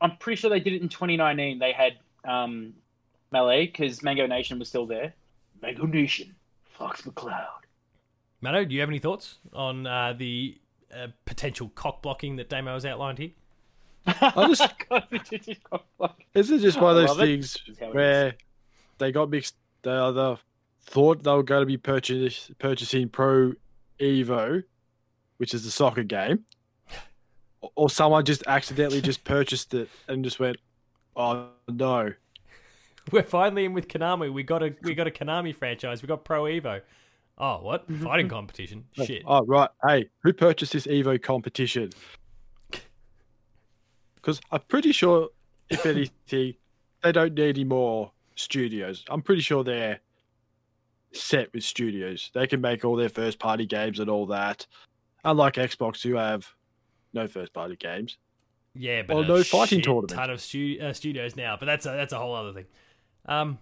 I'm 0.01 0.17
pretty 0.17 0.39
sure 0.39 0.49
they 0.49 0.59
did 0.59 0.73
it 0.73 0.81
in 0.81 0.89
2019. 0.89 1.57
They 1.59 1.71
had 1.71 1.93
um, 2.25 2.73
melee 3.31 3.65
because 3.65 4.03
Mango 4.03 4.27
Nation 4.27 4.59
was 4.59 4.67
still 4.69 4.85
there. 4.85 5.13
Mango 5.61 5.85
Nation, 5.85 6.35
Fox 6.77 7.01
McCloud. 7.01 7.45
Mano, 8.41 8.65
do 8.65 8.73
you 8.73 8.79
have 8.81 8.89
any 8.89 8.99
thoughts 8.99 9.37
on 9.53 9.85
uh, 9.87 10.13
the 10.17 10.57
uh, 10.95 11.07
potential 11.25 11.71
cock 11.75 12.01
blocking 12.01 12.35
that 12.37 12.49
Damo 12.49 12.73
has 12.73 12.85
outlined 12.85 13.17
here? 13.19 13.31
I 14.05 14.47
just- 14.47 14.71
God, 14.89 15.07
it's 15.11 15.29
just 15.29 15.63
cock 15.63 15.85
block. 15.97 16.19
Is 16.33 16.51
it 16.51 16.59
just 16.61 16.79
one 16.81 16.97
of 16.97 17.07
those 17.07 17.17
things 17.17 17.53
This 17.53 17.75
is 17.75 17.79
how 17.79 17.87
it 17.89 17.95
where 17.95 18.35
they 18.97 19.11
got 19.11 19.29
mixed? 19.29 19.55
They 19.83 19.91
either 19.91 20.37
thought 20.83 21.23
they 21.23 21.31
were 21.31 21.43
going 21.43 21.61
to 21.61 21.65
be 21.67 21.77
purchase, 21.77 22.51
purchasing 22.59 23.09
Pro 23.09 23.53
Evo, 24.01 24.63
which 25.38 25.53
is 25.53 25.63
the 25.63 25.72
soccer 25.72 26.03
game, 26.03 26.46
or- 27.75 27.89
someone 27.89 28.25
just 28.25 28.43
accidentally 28.48 29.01
just 29.01 29.24
purchased 29.36 29.74
it 29.74 29.89
and 30.08 30.24
just 30.24 30.39
went, 30.39 30.58
"Oh 31.15 31.50
no!" 31.70 32.13
We're 33.12 33.24
finally 33.24 33.65
in 33.65 33.74
with 33.74 33.88
Konami. 33.88 34.31
We 34.31 34.43
got 34.43 34.62
a 34.63 34.75
we 34.84 34.93
got 34.96 35.08
a 35.08 35.12
Konami 35.12 35.55
franchise. 35.55 36.01
We 36.01 36.08
got 36.08 36.24
Pro 36.25 36.43
Evo. 36.43 36.81
Oh, 37.38 37.58
what 37.62 37.89
fighting 38.03 38.29
competition? 38.29 38.86
Oh, 39.00 39.05
Shit. 39.05 39.24
Oh 39.25 39.43
right, 39.46 39.70
hey, 39.88 40.10
who 40.24 40.34
purchased 40.34 40.74
this 40.74 40.86
Evo 40.88 41.22
competition? 41.22 41.89
Because 44.15 44.39
I'm 44.51 44.62
pretty 44.67 44.91
sure, 44.91 45.29
if 45.70 45.86
anything, 45.86 46.55
they 47.01 47.12
don't 47.12 47.34
need 47.34 47.50
any 47.58 47.63
more 47.63 48.12
studios. 48.36 49.03
I'm 49.10 49.22
pretty 49.24 49.41
sure 49.41 49.63
they're 49.63 50.00
set 51.13 51.53
with 51.53 51.63
studios. 51.63 52.31
They 52.33 52.47
can 52.47 52.61
make 52.61 52.85
all 52.85 52.95
their 52.95 53.09
first 53.09 53.39
party 53.39 53.65
games 53.65 53.99
and 53.99 54.09
all 54.09 54.25
that. 54.27 54.65
Unlike 55.23 55.55
Xbox, 55.55 56.01
who 56.01 56.15
have 56.15 56.47
no 57.13 57.27
first 57.27 57.53
party 57.53 57.75
games. 57.75 58.17
Yeah, 58.73 59.01
but 59.03 59.17
a 59.17 59.27
no 59.27 59.43
fighting 59.43 59.81
tournament. 59.81 60.11
Ton 60.11 60.29
of 60.29 60.39
stu- 60.41 60.79
uh, 60.81 60.93
studios 60.93 61.35
now, 61.35 61.57
but 61.59 61.65
that's 61.65 61.85
a 61.85 61.89
that's 61.89 62.13
a 62.13 62.17
whole 62.19 62.33
other 62.35 62.53
thing. 62.53 62.65
Um. 63.25 63.59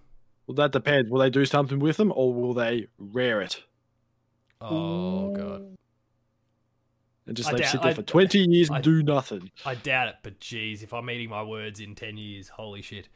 Well, 0.47 0.55
that 0.55 0.71
depends. 0.71 1.09
Will 1.11 1.19
they 1.19 1.29
do 1.29 1.45
something 1.45 1.79
with 1.79 1.97
them, 1.97 2.11
or 2.15 2.33
will 2.33 2.53
they 2.55 2.87
rare 2.97 3.39
it 3.41 3.61
Oh 4.61 5.31
god, 5.31 5.77
and 7.27 7.37
just 7.37 7.49
I 7.49 7.53
let 7.53 7.61
doubt- 7.61 7.71
sit 7.71 7.81
there 7.81 7.91
I- 7.91 7.93
for 7.95 8.01
twenty 8.03 8.39
years 8.39 8.69
I- 8.71 8.75
and 8.75 8.83
do 8.83 9.03
nothing? 9.03 9.51
I 9.65 9.75
doubt 9.75 10.07
it. 10.09 10.15
But 10.23 10.39
geez, 10.39 10.83
if 10.83 10.93
I'm 10.93 11.09
eating 11.09 11.29
my 11.29 11.43
words 11.43 11.79
in 11.79 11.95
ten 11.95 12.17
years, 12.17 12.49
holy 12.49 12.81
shit. 12.81 13.09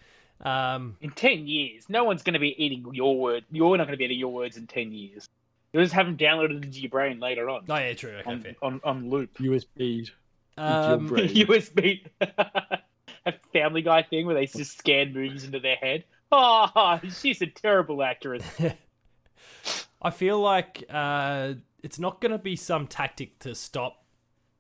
Um. 0.43 0.97
In 1.01 1.11
ten 1.11 1.47
years, 1.47 1.85
no 1.89 2.03
one's 2.03 2.23
going 2.23 2.33
to 2.33 2.39
be 2.39 2.55
eating 2.63 2.85
your 2.93 3.17
word. 3.17 3.45
You're 3.51 3.77
not 3.77 3.85
going 3.87 3.93
to 3.93 3.97
be 3.97 4.05
eating 4.05 4.19
your 4.19 4.33
words 4.33 4.57
in 4.57 4.67
ten 4.67 4.91
years. 4.91 5.27
You'll 5.71 5.83
just 5.83 5.95
have 5.95 6.05
them 6.05 6.17
downloaded 6.17 6.63
into 6.63 6.79
your 6.79 6.91
brain 6.91 7.19
later 7.19 7.49
on 7.49 7.63
Oh 7.67 7.75
yeah, 7.77 7.93
true. 7.93 8.11
Okay, 8.11 8.29
on, 8.29 8.41
fair. 8.41 8.55
on 8.61 8.81
on 8.83 9.09
loop. 9.09 9.37
USB. 9.37 10.09
Um. 10.57 11.09
USB, 11.09 12.05
a 13.25 13.33
Family 13.53 13.81
Guy 13.81 14.03
thing 14.03 14.25
where 14.25 14.35
they 14.35 14.45
just 14.45 14.77
scan 14.77 15.13
movies 15.13 15.43
into 15.43 15.59
their 15.59 15.77
head. 15.77 16.03
Oh, 16.31 16.99
she's 17.21 17.41
a 17.41 17.47
terrible 17.47 18.03
actress. 18.03 18.43
I 20.01 20.09
feel 20.09 20.39
like 20.39 20.83
uh, 20.89 21.53
it's 21.81 21.99
not 21.99 22.19
going 22.21 22.31
to 22.31 22.37
be 22.37 22.55
some 22.55 22.87
tactic 22.87 23.39
to 23.39 23.55
stop, 23.55 24.02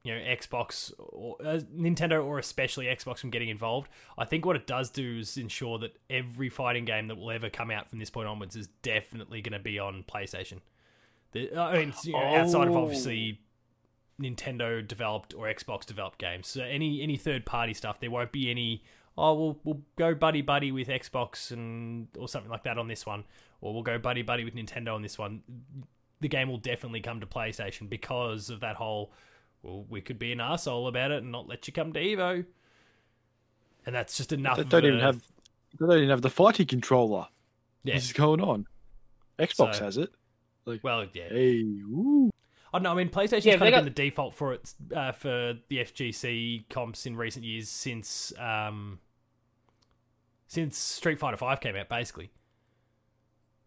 you 0.03 0.13
know, 0.13 0.19
Xbox 0.19 0.91
or 0.99 1.37
uh, 1.43 1.59
Nintendo 1.75 2.23
or 2.25 2.37
especially 2.37 2.87
Xbox 2.87 3.19
from 3.19 3.29
getting 3.29 3.49
involved. 3.49 3.89
I 4.17 4.25
think 4.25 4.45
what 4.45 4.55
it 4.55 4.67
does 4.67 4.89
do 4.89 5.19
is 5.19 5.37
ensure 5.37 5.79
that 5.79 5.97
every 6.09 6.49
fighting 6.49 6.83
game 6.85 7.07
that 7.07 7.15
will 7.15 7.31
ever 7.31 7.49
come 7.49 7.71
out 7.71 7.89
from 7.89 7.99
this 7.99 8.09
point 8.09 8.27
onwards 8.27 8.55
is 8.55 8.67
definitely 8.81 9.41
going 9.41 9.53
to 9.53 9.63
be 9.63 9.79
on 9.79 10.03
PlayStation. 10.03 10.59
The, 11.31 11.55
I 11.57 11.77
mean, 11.77 11.93
you 12.03 12.11
know, 12.11 12.19
outside 12.19 12.67
of 12.67 12.75
Oh. 12.75 12.83
obviously 12.83 13.39
Nintendo 14.21 14.85
developed 14.85 15.33
or 15.33 15.47
Xbox 15.47 15.85
developed 15.85 16.19
games. 16.19 16.47
So 16.47 16.63
any 16.63 17.01
any 17.01 17.17
third 17.17 17.45
party 17.45 17.73
stuff, 17.73 17.99
there 17.99 18.11
won't 18.11 18.31
be 18.31 18.51
any. 18.51 18.83
Oh, 19.17 19.33
we'll 19.33 19.59
we'll 19.63 19.81
go 19.95 20.13
buddy 20.13 20.41
buddy 20.41 20.71
with 20.71 20.89
Xbox 20.89 21.51
and 21.51 22.07
or 22.17 22.27
something 22.27 22.51
like 22.51 22.63
that 22.63 22.77
on 22.77 22.87
this 22.87 23.05
one, 23.05 23.23
or 23.61 23.73
we'll 23.73 23.83
go 23.83 23.97
buddy 23.97 24.21
buddy 24.21 24.43
with 24.43 24.55
Nintendo 24.55 24.93
on 24.93 25.01
this 25.01 25.17
one. 25.17 25.43
The 26.19 26.27
game 26.27 26.49
will 26.49 26.57
definitely 26.57 27.01
come 27.01 27.19
to 27.21 27.25
PlayStation 27.25 27.89
because 27.89 28.49
of 28.49 28.59
that 28.59 28.75
whole. 28.75 29.13
Well, 29.63 29.85
we 29.89 30.01
could 30.01 30.19
be 30.19 30.31
an 30.31 30.39
asshole 30.41 30.87
about 30.87 31.11
it 31.11 31.23
and 31.23 31.31
not 31.31 31.47
let 31.47 31.65
you 31.67 31.73
come 31.73 31.93
to 31.93 31.99
Evo. 31.99 32.45
And 33.85 33.95
that's 33.95 34.15
just 34.17 34.31
enough. 34.31 34.57
They 34.57 34.63
don't 34.63 34.83
a- 34.83 34.87
even 34.87 34.99
have. 34.99 35.21
They 35.79 35.85
don't 35.87 35.97
even 35.97 36.09
have 36.09 36.21
the 36.21 36.29
fighting 36.29 36.67
controller. 36.67 37.27
Yeah. 37.83 37.95
This 37.95 38.05
is 38.05 38.13
going 38.13 38.39
on. 38.41 38.67
Xbox 39.39 39.75
So- 39.75 39.83
has 39.85 39.97
it. 39.97 40.09
Like, 40.65 40.83
Well, 40.83 41.05
yeah. 41.13 41.27
Hey, 41.29 41.63
woo. 41.85 42.29
I 42.73 42.77
don't 42.77 42.83
know. 42.83 42.91
I 42.91 42.95
mean, 42.95 43.09
PlayStation's 43.09 43.45
Yeah, 43.45 43.57
kind 43.57 43.67
of 43.67 43.71
got- 43.71 43.77
been 43.83 43.93
the 43.93 44.09
default 44.09 44.33
for 44.35 44.53
its 44.53 44.75
uh, 44.95 45.11
for 45.11 45.55
the 45.67 45.77
FGC 45.79 46.65
comps 46.69 47.05
in 47.05 47.15
recent 47.17 47.43
years 47.45 47.69
since 47.69 48.31
um, 48.39 48.99
since 50.47 50.77
Street 50.77 51.19
Fighter 51.19 51.37
Five 51.37 51.59
came 51.61 51.75
out, 51.75 51.89
basically. 51.89 52.31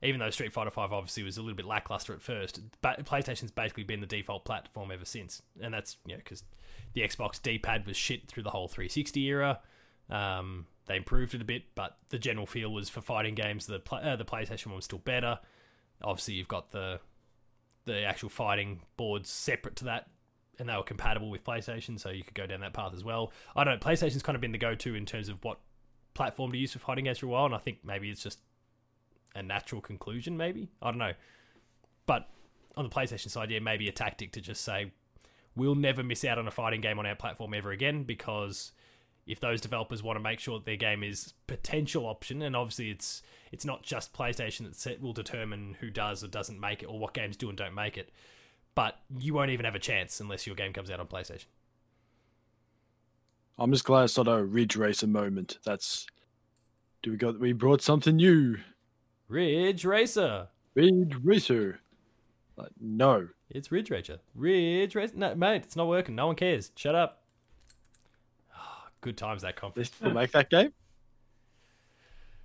Even 0.02 0.20
though 0.20 0.30
Street 0.30 0.52
Fighter 0.52 0.70
Five 0.70 0.92
obviously 0.92 1.22
was 1.22 1.38
a 1.38 1.42
little 1.42 1.56
bit 1.56 1.64
lackluster 1.64 2.12
at 2.12 2.20
first, 2.20 2.60
but 2.82 3.04
PlayStation's 3.04 3.50
basically 3.50 3.84
been 3.84 4.00
the 4.00 4.06
default 4.06 4.44
platform 4.44 4.90
ever 4.90 5.04
since, 5.04 5.40
and 5.60 5.72
that's 5.72 5.96
you 6.04 6.12
know 6.12 6.18
because 6.18 6.44
the 6.92 7.00
Xbox 7.00 7.40
D-pad 7.40 7.86
was 7.86 7.96
shit 7.96 8.28
through 8.28 8.42
the 8.42 8.50
whole 8.50 8.68
360 8.68 9.20
era. 9.24 9.60
Um, 10.10 10.66
they 10.86 10.96
improved 10.96 11.34
it 11.34 11.42
a 11.42 11.44
bit, 11.44 11.64
but 11.74 11.96
the 12.10 12.18
general 12.18 12.46
feel 12.46 12.72
was 12.72 12.88
for 12.88 13.00
fighting 13.00 13.34
games. 13.34 13.66
The 13.66 13.82
uh, 13.90 14.16
the 14.16 14.24
PlayStation 14.24 14.66
one 14.66 14.76
was 14.76 14.84
still 14.84 14.98
better. 14.98 15.38
Obviously, 16.02 16.34
you've 16.34 16.48
got 16.48 16.70
the 16.70 17.00
the 17.86 18.02
actual 18.02 18.28
fighting 18.28 18.82
boards 18.96 19.30
separate 19.30 19.76
to 19.76 19.84
that, 19.84 20.08
and 20.58 20.68
they 20.68 20.76
were 20.76 20.82
compatible 20.82 21.30
with 21.30 21.44
PlayStation, 21.44 21.98
so 21.98 22.10
you 22.10 22.22
could 22.22 22.34
go 22.34 22.46
down 22.46 22.60
that 22.60 22.72
path 22.72 22.92
as 22.94 23.04
well. 23.04 23.32
I 23.54 23.64
don't 23.64 23.74
know. 23.80 23.90
PlayStation's 23.90 24.22
kind 24.22 24.34
of 24.34 24.40
been 24.40 24.52
the 24.52 24.58
go-to 24.58 24.94
in 24.94 25.06
terms 25.06 25.28
of 25.28 25.42
what 25.42 25.60
platform 26.14 26.52
to 26.52 26.58
use 26.58 26.72
for 26.72 26.78
fighting 26.78 27.04
games 27.04 27.18
for 27.18 27.26
a 27.26 27.28
while, 27.28 27.46
and 27.46 27.54
I 27.54 27.58
think 27.58 27.78
maybe 27.84 28.10
it's 28.10 28.22
just 28.22 28.40
a 29.36 29.42
natural 29.42 29.80
conclusion. 29.80 30.36
Maybe 30.36 30.68
I 30.82 30.90
don't 30.90 30.98
know, 30.98 31.14
but 32.06 32.28
on 32.76 32.84
the 32.84 32.90
PlayStation 32.90 33.30
side, 33.30 33.50
yeah, 33.50 33.60
maybe 33.60 33.88
a 33.88 33.92
tactic 33.92 34.32
to 34.32 34.40
just 34.40 34.62
say 34.62 34.92
we'll 35.54 35.74
never 35.74 36.02
miss 36.02 36.24
out 36.24 36.38
on 36.38 36.46
a 36.46 36.50
fighting 36.50 36.80
game 36.80 36.98
on 36.98 37.06
our 37.06 37.14
platform 37.14 37.54
ever 37.54 37.70
again 37.70 38.04
because 38.04 38.72
if 39.26 39.40
those 39.40 39.60
developers 39.60 40.02
want 40.02 40.16
to 40.16 40.20
make 40.20 40.38
sure 40.38 40.58
that 40.58 40.66
their 40.66 40.76
game 40.76 41.02
is 41.02 41.32
potential 41.46 42.06
option, 42.06 42.42
and 42.42 42.54
obviously 42.54 42.90
it's 42.90 43.22
it's 43.50 43.64
not 43.64 43.82
just 43.82 44.12
PlayStation 44.12 44.64
that 44.64 44.76
set, 44.76 45.00
will 45.00 45.12
determine 45.12 45.76
who 45.80 45.90
does 45.90 46.22
or 46.22 46.28
doesn't 46.28 46.60
make 46.60 46.82
it, 46.82 46.86
or 46.86 46.98
what 46.98 47.14
games 47.14 47.36
do 47.36 47.48
and 47.48 47.58
don't 47.58 47.74
make 47.74 47.98
it. 47.98 48.10
But 48.74 49.00
you 49.18 49.34
won't 49.34 49.50
even 49.50 49.64
have 49.64 49.74
a 49.74 49.80
chance 49.80 50.20
unless 50.20 50.46
your 50.46 50.54
game 50.54 50.72
comes 50.72 50.90
out 50.90 51.00
on 51.00 51.06
PlayStation. 51.06 51.46
I'm 53.58 53.72
just 53.72 53.84
glad 53.84 54.04
it's 54.04 54.16
not 54.16 54.28
a 54.28 54.44
Ridge 54.44 54.76
Racer 54.76 55.06
moment. 55.06 55.58
That's. 55.64 56.06
Do 57.02 57.10
we 57.10 57.16
got? 57.16 57.40
We 57.40 57.52
brought 57.52 57.82
something 57.82 58.16
new. 58.16 58.58
Ridge 59.28 59.84
Racer. 59.84 60.48
Ridge 60.74 61.14
Racer. 61.22 61.80
Like, 62.56 62.70
no. 62.80 63.28
It's 63.50 63.70
Ridge 63.70 63.90
Racer. 63.90 64.18
Ridge 64.34 64.94
Racer. 64.94 65.16
No, 65.16 65.34
mate, 65.34 65.62
it's 65.64 65.76
not 65.76 65.88
working. 65.88 66.14
No 66.14 66.26
one 66.28 66.36
cares. 66.36 66.72
Shut 66.74 66.94
up. 66.94 67.22
Ah, 68.54 68.86
Good 69.00 69.16
times 69.16 69.42
that 69.42 69.56
They 69.74 69.84
still 69.84 70.12
make 70.12 70.32
that 70.32 70.50
game. 70.50 70.72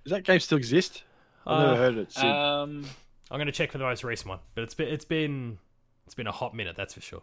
Does 0.04 0.10
that 0.12 0.24
game 0.24 0.40
still 0.40 0.58
exist? 0.58 1.04
I've 1.46 1.52
Uh, 1.60 1.66
never 1.66 1.76
heard 1.76 1.92
of 1.94 1.98
it. 2.00 2.12
since. 2.12 2.24
Um, 2.24 2.84
I'm 3.30 3.38
going 3.38 3.46
to 3.46 3.52
check 3.52 3.72
for 3.72 3.78
the 3.78 3.84
most 3.84 4.04
recent 4.04 4.28
one, 4.28 4.40
but 4.54 4.62
it's 4.64 4.74
been 4.74 4.88
it's 4.88 5.04
been 5.04 5.58
it's 6.06 6.14
been 6.14 6.26
a 6.26 6.32
hot 6.32 6.54
minute, 6.54 6.76
that's 6.76 6.94
for 6.94 7.00
sure. 7.00 7.22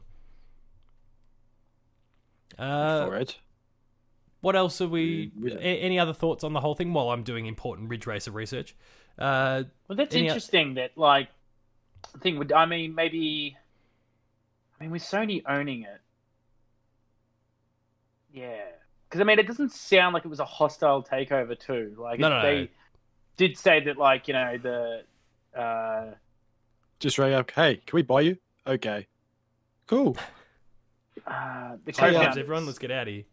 Uh, 2.57 3.05
for 3.05 3.15
it. 3.17 3.37
What 4.41 4.55
else 4.55 4.79
are 4.81 4.87
we? 4.87 5.31
A- 5.45 5.59
any 5.59 5.99
other 5.99 6.13
thoughts 6.13 6.43
on 6.43 6.53
the 6.53 6.61
whole 6.61 6.73
thing 6.75 6.93
while 6.93 7.09
I'm 7.11 7.23
doing 7.23 7.45
important 7.45 7.89
Ridge 7.89 8.07
Racer 8.07 8.31
research? 8.31 8.75
Uh, 9.17 9.63
well, 9.87 9.95
that's 9.95 10.13
Any 10.15 10.25
o- 10.25 10.27
interesting. 10.27 10.75
That 10.75 10.91
like 10.97 11.29
the 12.13 12.19
thing 12.19 12.37
would. 12.37 12.51
I 12.51 12.65
mean, 12.65 12.95
maybe. 12.95 13.57
I 14.79 14.83
mean, 14.83 14.91
with 14.91 15.01
Sony 15.03 15.41
owning 15.45 15.83
it, 15.83 15.99
yeah. 18.33 18.61
Because 19.07 19.21
I 19.21 19.23
mean, 19.23 19.39
it 19.39 19.47
doesn't 19.47 19.71
sound 19.71 20.13
like 20.13 20.23
it 20.25 20.29
was 20.29 20.39
a 20.39 20.45
hostile 20.45 21.03
takeover 21.03 21.59
too. 21.59 21.95
Like 21.97 22.19
No, 22.19 22.27
it- 22.27 22.29
no, 22.29 22.35
no. 22.37 22.41
they 22.43 22.69
did 23.37 23.57
say 23.57 23.79
that, 23.81 23.97
like 23.97 24.27
you 24.27 24.33
know, 24.33 24.57
the 24.57 25.59
uh, 25.59 26.13
Just 26.99 27.17
right 27.17 27.33
up. 27.33 27.51
Hey, 27.51 27.81
can 27.85 27.95
we 27.95 28.01
buy 28.03 28.21
you? 28.21 28.37
Okay. 28.67 29.07
Cool. 29.87 30.15
uh, 31.25 31.75
the 31.83 31.93
Oh, 31.99 32.05
yeah. 32.05 32.11
co-founders, 32.11 32.37
everyone, 32.37 32.65
let's 32.67 32.77
get 32.79 32.91
out 32.91 33.07
of 33.07 33.13
here. 33.13 33.23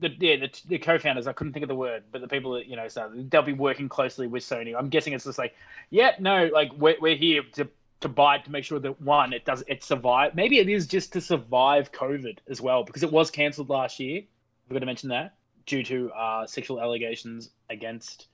The 0.00 0.10
yeah 0.18 0.36
the, 0.36 0.60
the 0.68 0.78
co-founders. 0.78 1.26
I 1.26 1.32
couldn't 1.32 1.52
think 1.52 1.62
of 1.62 1.68
the 1.68 1.74
word, 1.74 2.04
but 2.12 2.20
the 2.20 2.28
people 2.28 2.52
that 2.52 2.66
you 2.66 2.76
know, 2.76 2.88
so 2.88 3.10
they'll 3.14 3.42
be 3.42 3.52
working 3.52 3.88
closely 3.88 4.26
with 4.26 4.42
Sony. 4.42 4.74
I'm 4.76 4.88
guessing 4.88 5.12
it's 5.12 5.24
just 5.24 5.38
like, 5.38 5.54
yeah, 5.90 6.12
no, 6.18 6.50
like 6.52 6.72
we're 6.74 6.96
we're 7.00 7.16
here 7.16 7.42
to 7.54 7.68
to 8.00 8.08
buy 8.08 8.36
it 8.36 8.44
to 8.44 8.52
make 8.52 8.64
sure 8.64 8.78
that 8.78 9.00
one, 9.00 9.32
it 9.32 9.44
does 9.44 9.64
it 9.66 9.82
survive. 9.82 10.34
Maybe 10.34 10.58
it 10.58 10.68
is 10.68 10.86
just 10.86 11.12
to 11.14 11.20
survive 11.20 11.92
COVID 11.92 12.38
as 12.48 12.60
well, 12.60 12.84
because 12.84 13.02
it 13.02 13.10
was 13.10 13.30
cancelled 13.30 13.70
last 13.70 13.98
year. 13.98 14.22
We're 14.68 14.74
going 14.74 14.80
to 14.80 14.86
mention 14.86 15.08
that 15.10 15.34
due 15.66 15.82
to 15.82 16.10
uh, 16.12 16.46
sexual 16.46 16.80
allegations 16.80 17.50
against 17.70 18.28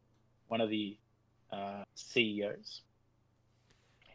one 0.48 0.60
of 0.60 0.68
the 0.70 0.96
uh, 1.52 1.84
CEOs. 1.94 2.82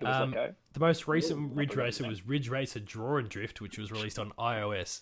Um. 0.04 0.36
The 0.74 0.80
most 0.80 1.08
recent 1.08 1.56
Ridge 1.56 1.70
I 1.70 1.74
forgot 1.74 1.86
his 1.88 2.00
Racer 2.00 2.10
was 2.10 2.28
Ridge 2.28 2.50
Racer 2.50 2.80
Draw 2.80 3.18
and 3.18 3.30
Drift, 3.30 3.62
which 3.62 3.80
was 3.80 3.92
released 3.92 4.20
on 4.20 4.32
iOS. 4.38 5.02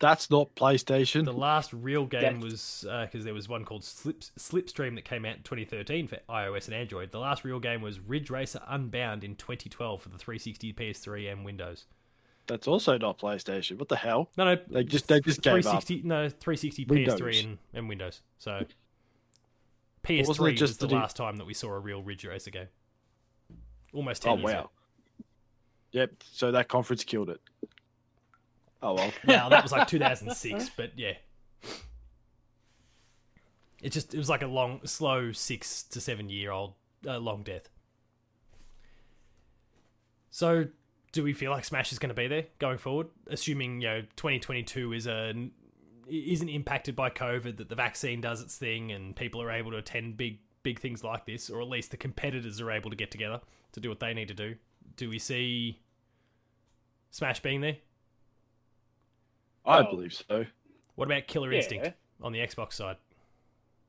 That's 0.00 0.30
not 0.30 0.54
PlayStation. 0.56 1.24
The 1.26 1.32
last 1.32 1.72
real 1.74 2.06
game 2.06 2.22
Deft. 2.22 2.42
was 2.42 2.86
uh, 2.90 3.04
because 3.04 3.24
there 3.24 3.34
was 3.34 3.48
one 3.50 3.64
called 3.66 3.84
Slip, 3.84 4.20
Slipstream 4.38 4.94
that 4.94 5.04
came 5.04 5.24
out 5.26 5.36
in 5.36 5.42
2013 5.42 6.06
for 6.08 6.16
iOS 6.28 6.64
and 6.66 6.74
Android. 6.74 7.12
The 7.12 7.18
last 7.18 7.44
real 7.44 7.60
game 7.60 7.82
was 7.82 8.00
Ridge 8.00 8.30
Racer 8.30 8.60
Unbound 8.66 9.22
in 9.24 9.36
2012 9.36 10.00
for 10.02 10.08
the 10.08 10.16
360, 10.16 10.72
PS3, 10.72 11.30
and 11.32 11.44
Windows. 11.44 11.84
That's 12.46 12.66
also 12.66 12.96
not 12.96 13.18
PlayStation. 13.18 13.78
What 13.78 13.88
the 13.88 13.96
hell? 13.96 14.30
No, 14.38 14.44
no, 14.54 14.60
They 14.70 14.84
just- 14.84 15.06
they 15.06 15.20
just 15.20 15.42
gave 15.42 15.66
up. 15.66 15.84
No, 16.02 16.28
360, 16.30 16.84
Windows. 16.86 17.20
PS3, 17.20 17.44
and, 17.44 17.58
and 17.74 17.88
Windows. 17.88 18.22
So 18.38 18.64
PS3 20.02 20.38
was 20.52 20.58
just 20.58 20.80
the 20.80 20.86
that 20.86 20.94
he- 20.94 20.98
last 21.00 21.14
time 21.16 21.36
that 21.36 21.44
we 21.46 21.52
saw 21.54 21.68
a 21.72 21.78
real 21.78 22.02
Ridge 22.02 22.24
Racer 22.24 22.50
game. 22.50 22.68
Almost 23.92 24.22
10 24.22 24.32
Oh 24.32 24.36
years 24.36 24.44
wow. 24.44 24.50
ago. 24.60 24.70
Yep. 25.92 26.10
So 26.32 26.52
that 26.52 26.68
conference 26.68 27.04
killed 27.04 27.28
it. 27.28 27.40
Oh 28.82 28.94
well. 28.94 29.12
Well, 29.26 29.50
that 29.50 29.62
was 29.62 29.72
like 29.72 29.88
2006, 29.88 30.70
but 30.76 30.92
yeah. 30.96 31.14
It 33.82 33.90
just 33.90 34.14
it 34.14 34.18
was 34.18 34.28
like 34.28 34.42
a 34.42 34.46
long, 34.46 34.80
slow 34.84 35.32
six 35.32 35.82
to 35.84 36.00
seven 36.00 36.28
year 36.28 36.50
old 36.50 36.74
uh, 37.06 37.18
long 37.18 37.42
death. 37.42 37.68
So, 40.30 40.66
do 41.12 41.24
we 41.24 41.32
feel 41.32 41.50
like 41.50 41.64
Smash 41.64 41.90
is 41.92 41.98
going 41.98 42.10
to 42.10 42.14
be 42.14 42.28
there 42.28 42.46
going 42.58 42.78
forward? 42.78 43.08
Assuming 43.28 43.80
you 43.80 43.88
know 43.88 44.00
2022 44.16 44.92
is 44.92 45.06
a 45.06 45.32
isn't 46.08 46.48
impacted 46.48 46.96
by 46.96 47.08
COVID, 47.08 47.56
that 47.56 47.68
the 47.68 47.74
vaccine 47.74 48.20
does 48.20 48.42
its 48.42 48.56
thing, 48.56 48.92
and 48.92 49.14
people 49.14 49.40
are 49.40 49.50
able 49.50 49.70
to 49.70 49.78
attend 49.78 50.16
big 50.16 50.40
big 50.62 50.78
things 50.78 51.02
like 51.02 51.24
this, 51.24 51.48
or 51.48 51.62
at 51.62 51.68
least 51.68 51.90
the 51.90 51.96
competitors 51.96 52.60
are 52.60 52.70
able 52.70 52.90
to 52.90 52.96
get 52.96 53.10
together 53.10 53.40
to 53.72 53.80
do 53.80 53.88
what 53.88 54.00
they 54.00 54.12
need 54.12 54.28
to 54.28 54.34
do. 54.34 54.56
Do 54.96 55.08
we 55.08 55.18
see 55.18 55.80
Smash 57.10 57.40
being 57.40 57.62
there? 57.62 57.78
I 59.64 59.78
Oh. 59.80 59.90
believe 59.90 60.12
so. 60.14 60.46
What 60.94 61.06
about 61.06 61.26
Killer 61.26 61.52
Yeah. 61.52 61.58
Instinct 61.58 61.92
on 62.20 62.32
the 62.32 62.38
Xbox 62.40 62.72
side? 62.74 62.96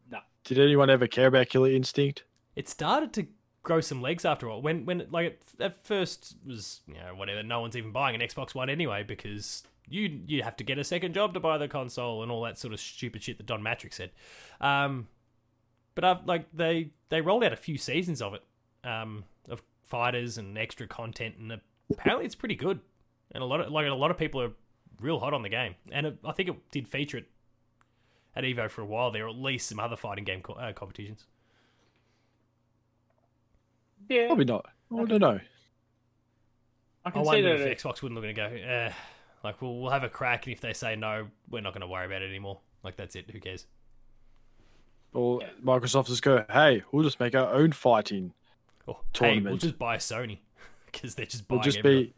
No. 0.10 0.20
Did 0.44 0.60
anyone 0.60 0.90
ever 0.90 1.08
care 1.08 1.28
about 1.28 1.50
Killer 1.50 1.70
Instinct? 1.72 2.24
It 2.56 2.68
started 2.68 3.14
to 3.14 3.28
grow 3.64 3.80
some 3.82 4.02
legs 4.02 4.26
after 4.26 4.50
all. 4.50 4.62
When 4.62 4.86
when 4.86 5.08
like 5.12 5.26
it, 5.28 5.42
at 5.60 5.86
first 5.86 6.36
was 6.46 6.82
you 6.88 6.96
know 6.96 7.16
whatever. 7.16 7.44
No 7.44 7.62
one's 7.62 7.76
even 7.78 7.92
buying 7.92 8.16
an 8.16 8.22
Xbox 8.22 8.54
One 8.56 8.70
anyway 8.70 9.04
because 9.04 9.64
you 9.88 10.22
you 10.26 10.44
have 10.44 10.56
to 10.58 10.64
get 10.64 10.78
a 10.78 10.84
second 10.84 11.14
job 11.14 11.34
to 11.34 11.40
buy 11.40 11.58
the 11.58 11.68
console 11.68 12.24
and 12.24 12.32
all 12.32 12.42
that 12.44 12.58
sort 12.58 12.74
of 12.74 12.80
stupid 12.80 13.24
shit 13.24 13.38
that 13.38 13.46
Don 13.46 13.62
Mattrick 13.62 13.94
said. 13.94 14.12
Um, 14.60 15.08
but 15.96 16.04
I've 16.04 16.26
like 16.26 16.46
they 16.54 16.92
they 17.10 17.22
rolled 17.22 17.44
out 17.44 17.54
a 17.54 17.58
few 17.58 17.78
seasons 17.78 18.22
of 18.22 18.34
it, 18.34 18.44
um, 18.84 19.26
of 19.50 19.62
fighters 19.84 20.38
and 20.38 20.58
extra 20.58 20.88
content, 20.88 21.36
and 21.38 21.60
apparently 21.90 22.26
it's 22.26 22.36
pretty 22.36 22.56
good. 22.56 22.80
And 23.34 23.42
a 23.44 23.46
lot 23.46 23.62
of 23.62 23.72
like 23.72 23.88
a 23.88 23.94
lot 23.94 24.12
of 24.12 24.18
people 24.18 24.42
are 24.42 24.52
real 25.02 25.20
hot 25.20 25.34
on 25.34 25.42
the 25.42 25.50
game, 25.50 25.76
and 25.92 26.06
it, 26.08 26.18
I 26.24 26.32
think 26.32 26.50
it 26.50 26.56
did 26.72 26.88
feature 26.88 27.18
it 27.18 27.26
at 28.36 28.44
Evo 28.44 28.70
for 28.70 28.82
a 28.82 28.86
while 28.86 29.12
there, 29.12 29.26
or 29.26 29.30
at 29.30 29.36
least 29.36 29.68
some 29.68 29.80
other 29.80 29.96
fighting 29.98 30.24
game 30.24 30.42
co- 30.42 30.54
uh, 30.54 30.72
competitions. 30.74 31.26
Yeah, 34.10 34.28
Probably 34.28 34.46
not. 34.46 34.66
I 34.94 35.06
don't 35.06 35.20
know. 35.22 35.40
I 37.04 37.10
I 37.10 37.12
can 37.12 37.24
see 37.24 37.28
wonder 37.28 37.58
that. 37.58 37.68
if 37.72 37.78
Xbox 37.82 38.02
wouldn't 38.02 38.20
look 38.20 38.26
and 38.26 38.36
go, 38.36 38.46
eh, 38.46 38.92
like 39.44 39.62
we'll 39.62 39.80
we'll 39.80 39.92
have 39.92 40.04
a 40.04 40.10
crack, 40.10 40.46
and 40.46 40.54
if 40.54 40.62
they 40.62 40.74
say 40.74 40.96
no, 40.96 41.28
we're 41.50 41.62
not 41.62 41.74
going 41.74 41.82
to 41.82 41.88
worry 41.88 42.06
about 42.06 42.22
it 42.22 42.30
anymore. 42.30 42.60
Like 42.84 42.96
that's 42.98 43.16
it. 43.16 43.30
Who 43.32 43.40
cares? 43.40 43.66
Or 45.14 45.40
Yeah. 45.42 45.50
Microsoft 45.64 46.08
just 46.08 46.22
go, 46.24 46.46
hey, 46.52 46.84
we'll 46.92 47.04
just 47.04 47.20
make 47.20 47.36
our 47.36 47.54
own 47.54 47.72
fighting. 47.74 48.34
Or 48.88 49.00
hey, 49.18 49.40
we'll 49.40 49.58
just 49.58 49.78
buy 49.78 49.98
Sony 49.98 50.40
because 50.86 51.16
they're 51.16 51.26
just 51.26 51.44
It'll 51.44 51.58
buying. 51.58 51.64
just 51.64 51.78
everyone. 51.80 52.04
be, 52.06 52.14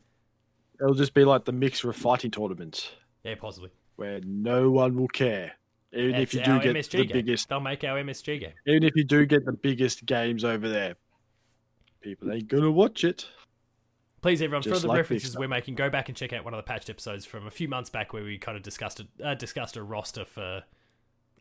it'll 0.80 0.94
just 0.94 1.14
be 1.14 1.26
like 1.26 1.46
the 1.46 1.52
mixture 1.52 1.90
of 1.90 1.96
fighting 1.96 2.32
tournaments 2.32 2.92
yeah, 3.24 3.36
possibly. 3.36 3.70
where 3.96 4.20
no 4.26 4.70
one 4.70 4.96
will 4.96 5.08
care, 5.08 5.54
even 5.92 6.16
if 6.16 6.34
you 6.34 6.44
do 6.44 6.60
get 6.60 6.76
MSG 6.76 6.92
the 6.92 7.06
game. 7.06 7.14
biggest, 7.14 7.50
They'll 7.50 7.60
make 7.60 7.84
our 7.84 7.98
MSG 7.98 8.40
game. 8.40 8.54
even 8.66 8.84
if 8.84 8.96
you 8.96 9.04
do 9.04 9.26
get 9.26 9.46
the 9.46 9.54
biggest 9.54 10.06
games 10.06 10.44
over 10.44 10.68
there. 10.68 10.96
People 12.02 12.32
ain't 12.34 12.50
gonna 12.50 12.72
watch 12.72 13.04
it. 13.06 13.26
Please, 14.22 14.42
everyone, 14.42 14.64
for 14.64 14.80
the 14.80 14.88
like 14.88 14.98
references 14.98 15.38
we're 15.38 15.50
making, 15.50 15.76
go 15.76 15.90
back 15.90 16.08
and 16.08 16.18
check 16.18 16.32
out 16.32 16.46
one 16.46 16.54
of 16.54 16.58
the 16.58 16.64
patched 16.64 16.90
episodes 16.90 17.26
from 17.26 17.46
a 17.46 17.52
few 17.52 17.68
months 17.68 17.90
back 17.90 18.14
where 18.14 18.24
we 18.24 18.38
kind 18.38 18.56
of 18.56 18.64
discussed 18.64 19.02
a, 19.02 19.28
uh, 19.28 19.34
discussed 19.36 19.76
a 19.76 19.84
roster 19.84 20.24
for 20.24 20.64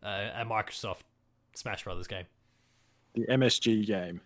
uh, 0.02 0.28
a 0.34 0.44
Microsoft 0.44 1.02
Smash 1.54 1.84
Brothers 1.84 2.08
game. 2.08 2.24
The 3.14 3.26
MSG 3.26 3.86
game. 3.86 4.20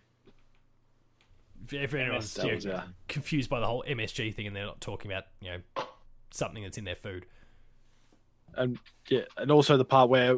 If, 1.65 1.73
if 1.73 1.93
anyone's 1.93 2.37
you 2.37 2.43
know, 2.49 2.55
was, 2.55 2.67
confused 3.07 3.49
by 3.49 3.59
the 3.59 3.65
whole 3.65 3.83
MSG 3.87 4.33
thing 4.33 4.47
and 4.47 4.55
they're 4.55 4.65
not 4.65 4.79
talking 4.81 5.11
about 5.11 5.25
you 5.41 5.51
know 5.51 5.83
something 6.31 6.63
that's 6.63 6.77
in 6.77 6.83
their 6.85 6.95
food. 6.95 7.25
and 8.55 8.77
yeah, 9.09 9.21
and 9.37 9.51
also 9.51 9.77
the 9.77 9.85
part 9.85 10.09
where 10.09 10.37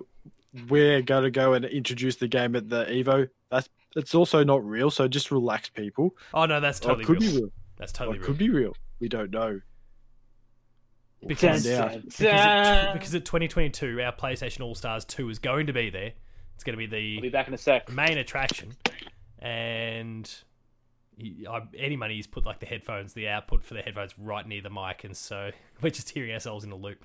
we're 0.68 1.02
going 1.02 1.24
to 1.24 1.32
go 1.32 1.54
and 1.54 1.66
introduce 1.66 2.16
the 2.16 2.28
game 2.28 2.56
at 2.56 2.70
the 2.70 2.86
Evo. 2.86 3.30
That's 3.52 3.70
it's 3.96 4.16
also 4.16 4.44
not 4.44 4.64
real. 4.66 4.90
So 4.92 5.08
just 5.08 5.30
relax, 5.32 5.70
people. 5.70 6.16
Oh 6.34 6.46
no, 6.46 6.60
that's 6.60 6.80
Or 6.82 6.96
totally 6.96 7.04
it 7.04 7.08
could 7.08 7.22
real. 7.22 7.32
be 7.32 7.38
real. 7.40 7.50
That's 7.78 7.92
Or 7.94 7.96
totally 7.98 8.18
it 8.18 8.20
real. 8.22 8.28
could 8.28 8.38
be 8.38 8.50
real. 8.50 8.76
We 9.00 9.08
don't 9.10 9.32
know. 9.32 9.62
We'll 11.22 11.28
Because- 11.30 11.66
find 11.68 11.76
out. 11.96 12.02
because 12.06 12.22
at, 12.22 12.94
because 12.94 13.14
at 13.16 13.26
2022, 13.26 14.02
our 14.02 14.12
PlayStation 14.14 14.62
All 14.62 14.74
Stars 14.76 15.06
2 15.06 15.30
is 15.30 15.38
going 15.40 15.68
to 15.68 15.74
be 15.74 15.90
there. 15.90 16.14
It's 16.56 16.64
going 16.64 16.78
to 16.78 16.88
be 16.88 17.16
I'll 17.16 17.22
be 17.22 17.28
the 17.28 17.30
back 17.32 17.48
in 17.48 17.54
a 17.54 17.58
sec. 17.58 17.90
main 17.92 18.18
attraction, 18.18 18.74
and 19.40 20.30
he, 21.20 21.48
I, 21.48 21.62
any 21.78 21.96
money 21.96 22.16
he's 22.16 22.28
put 22.28 22.46
like 22.46 22.60
the 22.60 22.66
headphones, 22.66 23.14
the 23.14 23.28
output 23.28 23.64
for 23.64 23.74
the 23.74 23.82
headphones 23.82 24.14
right 24.18 24.48
near 24.48 24.62
the 24.62 24.70
mic, 24.70 25.04
and 25.04 25.16
so 25.16 25.52
we're 25.82 25.90
just 25.90 26.10
hearing 26.10 26.32
ourselves 26.32 26.64
in 26.64 26.72
a 26.72 26.76
loop. 26.76 27.04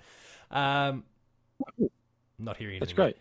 Um, 0.51 1.05
not 2.39 2.57
hearing 2.57 2.81
That's 2.81 2.93
anything. 2.93 2.97
great. 2.97 3.17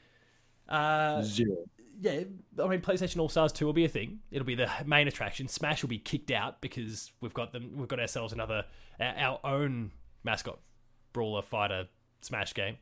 Uh, 0.69 1.21
Zero. 1.21 1.57
yeah, 1.99 2.21
I 2.61 2.67
mean, 2.67 2.81
PlayStation 2.81 3.19
All 3.19 3.29
Stars 3.29 3.51
Two 3.51 3.65
will 3.65 3.73
be 3.73 3.85
a 3.85 3.89
thing. 3.89 4.19
It'll 4.31 4.45
be 4.45 4.55
the 4.55 4.69
main 4.85 5.07
attraction. 5.07 5.47
Smash 5.47 5.81
will 5.81 5.89
be 5.89 5.99
kicked 5.99 6.31
out 6.31 6.61
because 6.61 7.11
we've 7.21 7.33
got 7.33 7.51
them. 7.51 7.71
We've 7.75 7.87
got 7.87 7.99
ourselves 7.99 8.33
another 8.33 8.65
our, 8.99 9.39
own 9.43 9.91
mascot 10.23 10.59
brawler 11.11 11.41
fighter 11.41 11.87
Smash 12.21 12.53
game. 12.53 12.77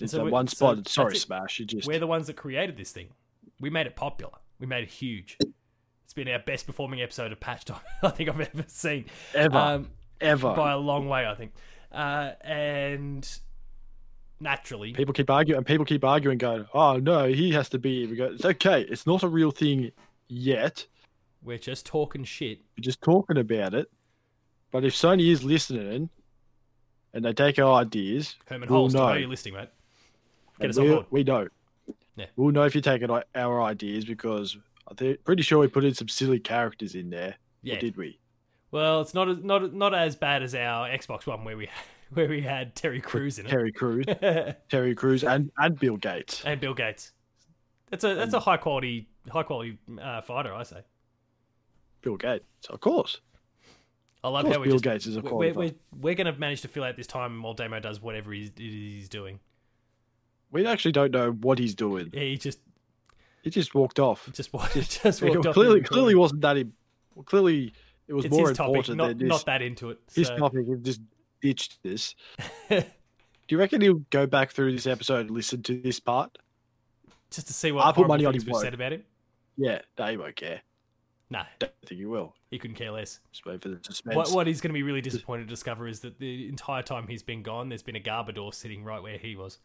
It's 0.00 0.12
so 0.12 0.24
that 0.24 0.30
one 0.30 0.48
spot. 0.48 0.76
that's 0.76 0.92
Sorry. 0.92 1.16
Smash. 1.16 1.60
You 1.60 1.66
just 1.66 1.86
We're 1.86 1.98
the 1.98 2.06
ones 2.06 2.26
that 2.26 2.36
created 2.36 2.76
this 2.76 2.90
thing. 2.90 3.08
We 3.60 3.70
made 3.70 3.86
it 3.86 3.96
popular. 3.96 4.32
We 4.58 4.66
made 4.66 4.82
it 4.82 4.90
huge. 4.90 5.38
It's 6.06 6.14
been 6.14 6.28
our 6.28 6.38
best 6.38 6.66
performing 6.66 7.02
episode 7.02 7.32
of 7.32 7.40
Patch 7.40 7.64
Time 7.64 7.80
I 8.04 8.10
think 8.10 8.28
I've 8.28 8.40
ever 8.40 8.64
seen. 8.68 9.06
ever, 9.34 9.58
Um, 9.58 9.90
ever. 10.20 10.54
by 10.54 10.70
a 10.70 10.78
long 10.78 11.08
way, 11.08 11.26
I 11.26 11.34
think. 11.34 11.52
Uh, 11.90 12.30
and 12.42 13.28
naturally, 14.38 14.92
people 14.92 15.12
keep 15.12 15.28
arguing, 15.28 15.56
and 15.58 15.66
people 15.66 15.84
keep 15.84 16.04
arguing, 16.04 16.38
going, 16.38 16.64
"Oh 16.72 16.98
no, 16.98 17.26
he 17.26 17.50
has 17.54 17.68
to 17.70 17.80
be." 17.80 18.06
We 18.06 18.14
go, 18.14 18.26
"It's 18.26 18.44
okay. 18.44 18.82
It's 18.82 19.04
not 19.04 19.24
a 19.24 19.28
real 19.28 19.50
thing 19.50 19.90
yet. 20.28 20.86
we're 21.42 21.58
just 21.58 21.84
talking 21.86 22.22
shit. 22.22 22.60
We're 22.78 22.82
just 22.82 23.02
talking 23.02 23.36
about 23.36 23.74
it." 23.74 23.90
But 24.70 24.84
if 24.84 24.94
Sony 24.94 25.28
is 25.32 25.42
listening, 25.42 26.10
and 27.14 27.24
they 27.24 27.32
take 27.32 27.58
our 27.58 27.80
ideas, 27.80 28.36
Hermen 28.48 28.68
We'll 28.68 28.82
Hulst, 28.82 28.94
know 28.94 29.08
know. 29.08 29.14
you're 29.14 29.28
listening, 29.28 29.54
mate. 29.54 29.70
Get 30.60 30.66
and 30.66 30.70
us 30.70 30.78
on 30.78 30.84
we, 30.84 30.90
board. 30.90 31.06
we 31.10 31.24
know. 31.24 31.48
Yeah. 32.14 32.26
We'll 32.36 32.52
know 32.52 32.62
if 32.62 32.76
you're 32.76 32.82
taking 32.82 33.10
our- 33.10 33.24
our 33.34 33.60
ideas 33.60 34.04
because 34.04 34.56
I'm 34.88 35.16
pretty 35.24 35.42
sure 35.42 35.58
we 35.58 35.68
put 35.68 35.84
in 35.84 35.94
some 35.94 36.08
silly 36.08 36.38
characters 36.38 36.94
in 36.94 37.10
there. 37.10 37.36
Yeah. 37.62 37.78
Did 37.78 37.96
we? 37.96 38.20
Well, 38.70 39.00
it's 39.00 39.14
not 39.14 39.28
as, 39.28 39.38
not 39.42 39.72
not 39.72 39.94
as 39.94 40.16
bad 40.16 40.42
as 40.42 40.54
our 40.54 40.88
Xbox 40.88 41.26
One 41.26 41.44
where 41.44 41.56
we 41.56 41.68
where 42.10 42.28
we 42.28 42.42
had 42.42 42.74
Terry 42.76 43.00
Crews 43.00 43.38
in 43.38 43.46
it. 43.46 43.48
Terry 43.48 43.72
Crews, 43.72 44.06
Terry 44.68 44.94
Crews, 44.94 45.24
and 45.24 45.50
and 45.58 45.78
Bill 45.78 45.96
Gates. 45.96 46.42
and 46.44 46.60
Bill 46.60 46.74
Gates. 46.74 47.12
That's 47.90 48.04
a 48.04 48.14
that's 48.14 48.34
a 48.34 48.40
high 48.40 48.56
quality 48.56 49.08
high 49.30 49.42
quality 49.42 49.78
uh, 50.00 50.20
fighter, 50.20 50.52
I 50.52 50.62
say. 50.62 50.82
Bill 52.02 52.16
Gates, 52.16 52.44
of 52.68 52.80
course. 52.80 53.20
I 54.22 54.28
love 54.28 54.46
how 54.46 54.58
we 54.58 54.64
Bill 54.66 54.74
just 54.74 54.84
Gates 54.84 55.06
is 55.06 55.16
a 55.16 55.20
we're, 55.20 55.52
we're, 55.52 55.74
we're 55.96 56.14
going 56.14 56.32
to 56.32 56.38
manage 56.38 56.62
to 56.62 56.68
fill 56.68 56.82
out 56.82 56.96
this 56.96 57.06
time 57.06 57.42
while 57.42 57.54
Damo 57.54 57.78
does 57.78 58.00
whatever 58.00 58.32
he's, 58.32 58.50
he's 58.56 59.08
doing. 59.08 59.38
We 60.50 60.66
actually 60.66 60.92
don't 60.92 61.12
know 61.12 61.30
what 61.30 61.58
he's 61.60 61.76
doing. 61.76 62.10
Yeah, 62.12 62.22
he 62.22 62.36
just 62.36 62.58
He 63.46 63.50
just 63.50 63.76
walked 63.76 64.00
off. 64.00 64.28
just 64.32 64.52
walked, 64.52 64.74
just 65.02 65.20
He 65.20 65.30
walked 65.30 65.46
off 65.46 65.54
clearly, 65.54 65.80
clearly 65.80 66.16
wasn't 66.16 66.40
that. 66.40 66.56
Im- 66.56 66.72
well, 67.14 67.22
clearly, 67.22 67.72
it 68.08 68.12
was 68.12 68.24
It's 68.24 68.34
more 68.34 68.48
his 68.48 68.58
topic, 68.58 68.70
important 68.70 68.96
not, 68.98 69.06
than 69.10 69.18
this. 69.18 69.28
not 69.28 69.46
that 69.46 69.62
into 69.62 69.90
it. 69.90 70.00
his 70.12 70.26
so- 70.26 70.36
topic. 70.36 70.66
He 70.66 70.74
just 70.82 71.00
ditched 71.40 71.80
this. 71.84 72.16
Do 72.68 72.82
you 73.48 73.58
reckon 73.58 73.80
he'll 73.82 74.02
go 74.10 74.26
back 74.26 74.50
through 74.50 74.72
this 74.72 74.88
episode 74.88 75.26
and 75.26 75.30
listen 75.30 75.62
to 75.62 75.80
this 75.80 76.00
part? 76.00 76.36
just 77.30 77.46
to 77.46 77.52
see 77.52 77.70
what 77.70 77.86
I'll 77.86 77.92
put 77.92 78.08
money 78.08 78.24
on 78.24 78.34
he 78.34 78.40
said 78.40 78.74
about 78.74 78.92
him. 78.92 79.04
Yeah, 79.56 79.82
no, 79.96 80.06
he 80.06 80.16
won't 80.16 80.34
care. 80.34 80.62
No, 81.30 81.42
Don't 81.60 81.72
think 81.84 82.00
he 82.00 82.04
will. 82.06 82.34
he 82.50 82.58
couldn't 82.58 82.74
care 82.76 82.90
less. 82.90 83.20
Just 83.30 83.46
wait 83.46 83.62
for 83.62 83.68
the 83.68 83.78
suspense. 83.82 84.16
What, 84.16 84.30
what 84.32 84.46
he's 84.48 84.60
going 84.60 84.70
to 84.70 84.74
be 84.74 84.82
really 84.82 85.00
disappointed 85.00 85.44
to 85.44 85.48
discover 85.50 85.86
is 85.86 86.00
that 86.00 86.18
the 86.18 86.48
entire 86.48 86.82
time 86.82 87.06
he's 87.06 87.22
been 87.22 87.42
gone, 87.44 87.68
there's 87.68 87.82
been 87.84 87.94
a 87.94 88.00
Garbodor 88.00 88.52
sitting 88.52 88.82
right 88.82 89.00
where 89.00 89.18
he 89.18 89.36
was. 89.36 89.58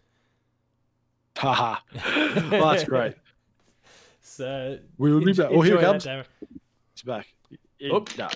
Haha. 1.37 1.77
well, 2.51 2.71
that's 2.71 2.83
great. 2.83 3.15
So 4.21 4.77
We'll 4.97 5.19
be 5.23 5.33
back. 5.33 5.47
Oh, 5.51 5.61
here 5.61 5.75
enjoy 5.75 5.77
he 5.77 5.81
that, 5.85 5.91
comes. 5.91 6.03
Damo. 6.03 6.23
He's 6.93 7.03
back. 7.03 7.27
He- 7.49 7.89
Oh. 7.91 8.05
nah, 8.17 8.29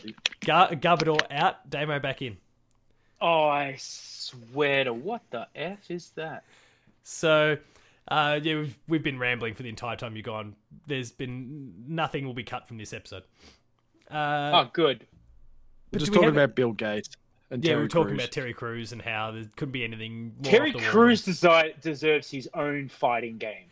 Gar- 0.43 0.71
Garbodor 0.71 1.19
out, 1.29 1.69
Damo 1.69 1.99
back 1.99 2.23
in. 2.23 2.35
Oh, 3.21 3.43
I 3.45 3.75
swear 3.77 4.83
to 4.85 4.93
what 4.93 5.21
the 5.29 5.47
f 5.55 5.89
is 5.91 6.09
that? 6.15 6.43
So, 7.03 7.55
uh, 8.07 8.39
yeah, 8.41 8.55
we've 8.55 8.79
we've 8.87 9.03
been 9.03 9.19
rambling 9.19 9.53
for 9.53 9.61
the 9.63 9.69
entire 9.69 9.95
time 9.95 10.15
you've 10.15 10.25
gone. 10.25 10.55
There's 10.87 11.11
been 11.11 11.73
nothing 11.87 12.25
will 12.25 12.33
be 12.33 12.43
cut 12.43 12.67
from 12.67 12.77
this 12.79 12.91
episode. 12.91 13.23
Uh, 14.09 14.51
oh, 14.65 14.69
good. 14.73 15.05
but 15.91 15.99
just 15.99 16.11
we 16.11 16.15
talking 16.15 16.29
have- 16.29 16.37
about 16.37 16.55
Bill 16.55 16.71
Gates 16.71 17.09
and 17.51 17.63
yeah, 17.63 17.69
Terry 17.69 17.77
we 17.77 17.83
were 17.83 17.87
talking 17.89 18.07
Crews. 18.15 18.19
about 18.23 18.31
Terry 18.31 18.53
Crews 18.53 18.91
and 18.93 19.01
how 19.01 19.29
there 19.31 19.45
couldn't 19.55 19.71
be 19.73 19.83
anything. 19.83 20.33
More 20.43 20.51
Terry 20.51 20.73
off 20.73 20.81
Crews 20.81 21.23
desi- 21.23 21.79
deserves 21.81 22.31
his 22.31 22.49
own 22.55 22.89
fighting 22.89 23.37
game. 23.37 23.65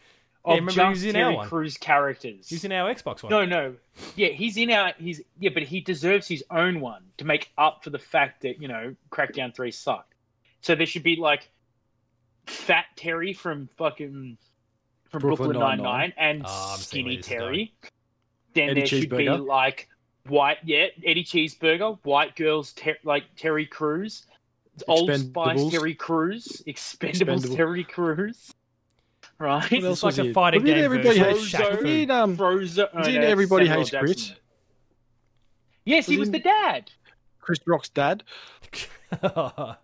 Yeah, 0.45 0.53
Of 0.53 0.59
remember 0.59 0.71
he 0.71 0.75
just 0.77 0.89
was 0.89 1.03
in 1.05 1.15
our 1.15 1.21
Terry 1.23 1.35
one. 1.35 1.47
Crews 1.47 1.77
characters. 1.77 2.49
He's 2.49 2.65
in 2.65 2.71
our 2.71 2.93
Xbox 2.93 3.23
one. 3.23 3.31
No, 3.31 3.45
no. 3.45 3.75
Yeah, 4.15 4.29
he's 4.29 4.57
in 4.57 4.71
our 4.71 4.93
he's 4.97 5.21
yeah, 5.39 5.51
but 5.53 5.63
he 5.63 5.79
deserves 5.79 6.27
his 6.27 6.43
own 6.51 6.81
one 6.81 7.03
to 7.17 7.25
make 7.25 7.51
up 7.57 7.83
for 7.83 7.91
the 7.91 7.99
fact 7.99 8.41
that, 8.41 8.61
you 8.61 8.67
know, 8.67 8.95
Crackdown 9.09 9.55
3 9.55 9.71
sucked. 9.71 10.13
So 10.61 10.75
there 10.75 10.85
should 10.85 11.03
be 11.03 11.15
like 11.15 11.49
Fat 12.45 12.85
Terry 12.97 13.31
from 13.33 13.69
fucking 13.77 14.37
from 15.09 15.21
Brooklyn 15.21 15.51
Brooklyn 15.51 15.77
Nine-Nine. 15.77 16.13
And 16.17 16.43
Oh, 16.45 16.71
I'm 16.73 16.79
seeing 16.79 17.05
where 17.05 17.21
Skinny 17.21 17.39
Terry. 17.39 17.73
Then 18.53 18.69
Eddie 18.69 18.81
there 18.81 18.87
should 18.87 19.09
be 19.09 19.29
like 19.29 19.87
white 20.27 20.57
yeah, 20.65 20.87
Eddie 21.05 21.23
Cheeseburger, 21.23 21.99
white 22.03 22.35
girls 22.35 22.73
ter- 22.73 22.97
like 23.03 23.23
Terry 23.37 23.65
Crews, 23.65 24.25
Old 24.87 25.13
Spice 25.15 25.69
Terry 25.71 25.95
Crews, 25.95 26.61
Expendables 26.67 26.67
Expendable. 26.67 27.55
Terry 27.55 27.83
Crews. 27.83 28.53
Right? 29.43 29.71
What 29.71 29.83
else 29.83 29.97
It's 29.97 30.03
like 30.03 30.09
was 30.11 30.19
a 30.19 30.23
he 30.23 30.33
fighting 30.33 30.61
Was 30.61 30.67
he 30.67 30.71
in 30.71 30.77
game 30.77 30.85
Everybody 30.85 31.19
version 31.19 31.23
Hates 31.25 31.53
of 31.53 31.59
Shaq 31.59 31.59
Frozo. 31.59 31.77
Fu. 31.77 31.83
Was 31.83 31.91
he 31.91 32.01
in, 32.03 32.11
um, 32.11 32.37
Frozen. 32.37 32.87
oh, 32.93 33.03
in 33.03 33.15
no, 33.15 33.27
Everybody 33.27 33.65
Samuel 33.65 33.79
Hates 33.79 33.91
Jackson. 33.91 34.07
Chris? 34.07 34.33
Yes, 35.85 36.05
he 36.05 36.17
Was 36.17 36.29
was 36.29 36.31
the 36.31 36.39
dad. 36.39 36.91
Chris 37.41 37.59
Rock's 37.67 37.89
dad? 37.89 38.23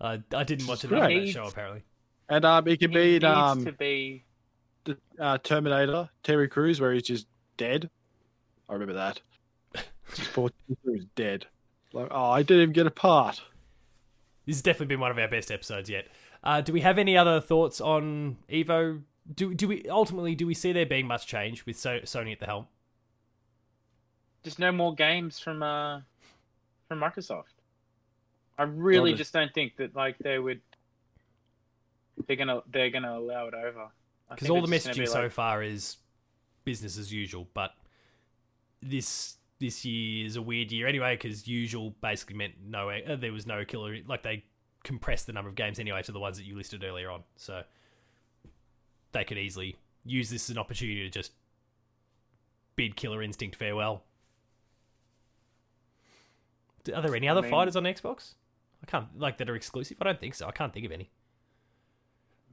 Uh, 0.00 0.16
I 0.34 0.44
didn't 0.44 0.66
watch 0.66 0.84
is 0.84 0.90
enough 0.90 1.02
of 1.02 1.08
that 1.10 1.28
show 1.28 1.44
apparently. 1.44 1.82
And 2.30 2.44
um, 2.46 2.66
it 2.66 2.80
could 2.80 2.92
be 2.92 3.12
needs 3.12 3.24
um, 3.24 3.64
to 3.66 3.72
be. 3.72 4.24
the 4.84 4.96
uh, 5.18 5.36
Terminator, 5.38 6.08
Terry 6.22 6.48
Crews, 6.48 6.80
where 6.80 6.94
he's 6.94 7.02
just 7.02 7.26
dead. 7.58 7.90
I 8.68 8.72
remember 8.72 8.94
that. 8.94 9.20
Just 10.14 10.32
poor 10.32 10.48
Terry 10.48 10.78
Crews 10.84 11.06
dead. 11.16 11.46
Like, 11.92 12.08
oh, 12.10 12.30
I 12.30 12.42
didn't 12.42 12.62
even 12.62 12.72
get 12.72 12.86
a 12.86 12.90
part. 12.90 13.42
This 14.46 14.56
has 14.56 14.62
definitely 14.62 14.86
been 14.86 15.00
one 15.00 15.10
of 15.10 15.18
our 15.18 15.28
best 15.28 15.50
episodes 15.50 15.90
yet. 15.90 16.06
Uh, 16.42 16.60
do 16.60 16.72
we 16.72 16.80
have 16.80 16.98
any 16.98 17.16
other 17.16 17.40
thoughts 17.40 17.80
on 17.80 18.38
Evo? 18.48 19.02
Do 19.34 19.54
do 19.54 19.68
we 19.68 19.88
ultimately 19.88 20.34
do 20.34 20.46
we 20.46 20.54
see 20.54 20.72
there 20.72 20.86
being 20.86 21.06
much 21.06 21.26
change 21.26 21.66
with 21.66 21.78
so- 21.78 22.00
Sony 22.00 22.32
at 22.32 22.40
the 22.40 22.46
helm? 22.46 22.66
Just 24.42 24.58
no 24.58 24.72
more 24.72 24.94
games 24.94 25.38
from 25.38 25.62
uh 25.62 26.00
from 26.88 26.98
Microsoft. 27.00 27.44
I 28.58 28.64
really 28.64 29.14
just 29.14 29.32
don't 29.32 29.52
think 29.54 29.76
that 29.76 29.94
like 29.94 30.18
they 30.18 30.38
would. 30.38 30.60
They're 32.26 32.36
gonna 32.36 32.62
they're 32.70 32.90
gonna 32.90 33.16
allow 33.18 33.46
it 33.48 33.54
over. 33.54 33.88
Because 34.30 34.50
all 34.50 34.62
the 34.62 34.68
messaging 34.68 34.84
gonna 34.92 34.98
be 34.98 35.06
so 35.06 35.22
like- 35.22 35.32
far 35.32 35.62
is 35.62 35.98
business 36.64 36.98
as 36.98 37.12
usual, 37.12 37.48
but 37.54 37.72
this 38.82 39.36
this 39.58 39.84
year 39.84 40.26
is 40.26 40.36
a 40.36 40.42
weird 40.42 40.72
year 40.72 40.86
anyway 40.86 41.14
because 41.16 41.46
usual 41.46 41.90
basically 42.00 42.34
meant 42.34 42.54
no 42.64 42.88
uh, 42.88 43.14
there 43.16 43.32
was 43.32 43.46
no 43.46 43.62
killer 43.62 43.98
like 44.06 44.22
they 44.22 44.42
compressed 44.84 45.26
the 45.26 45.32
number 45.32 45.48
of 45.48 45.54
games 45.54 45.78
anyway 45.78 46.02
to 46.02 46.12
the 46.12 46.20
ones 46.20 46.36
that 46.38 46.44
you 46.44 46.56
listed 46.56 46.82
earlier 46.84 47.10
on. 47.10 47.22
So 47.36 47.62
they 49.12 49.24
could 49.24 49.38
easily 49.38 49.76
use 50.04 50.30
this 50.30 50.44
as 50.46 50.50
an 50.50 50.58
opportunity 50.58 51.02
to 51.02 51.10
just 51.10 51.32
bid 52.76 52.96
killer 52.96 53.22
instinct 53.22 53.56
farewell. 53.56 54.02
Are 56.94 57.02
there 57.02 57.14
any 57.14 57.28
other 57.28 57.42
mean- 57.42 57.50
fighters 57.50 57.76
on 57.76 57.84
xbox? 57.84 58.34
I 58.82 58.86
can't 58.90 59.06
like 59.18 59.36
that 59.38 59.50
are 59.50 59.54
exclusive? 59.56 59.98
I 60.00 60.04
don't 60.04 60.18
think 60.18 60.34
so. 60.34 60.48
I 60.48 60.52
can't 60.52 60.72
think 60.72 60.86
of 60.86 60.92
any. 60.92 61.10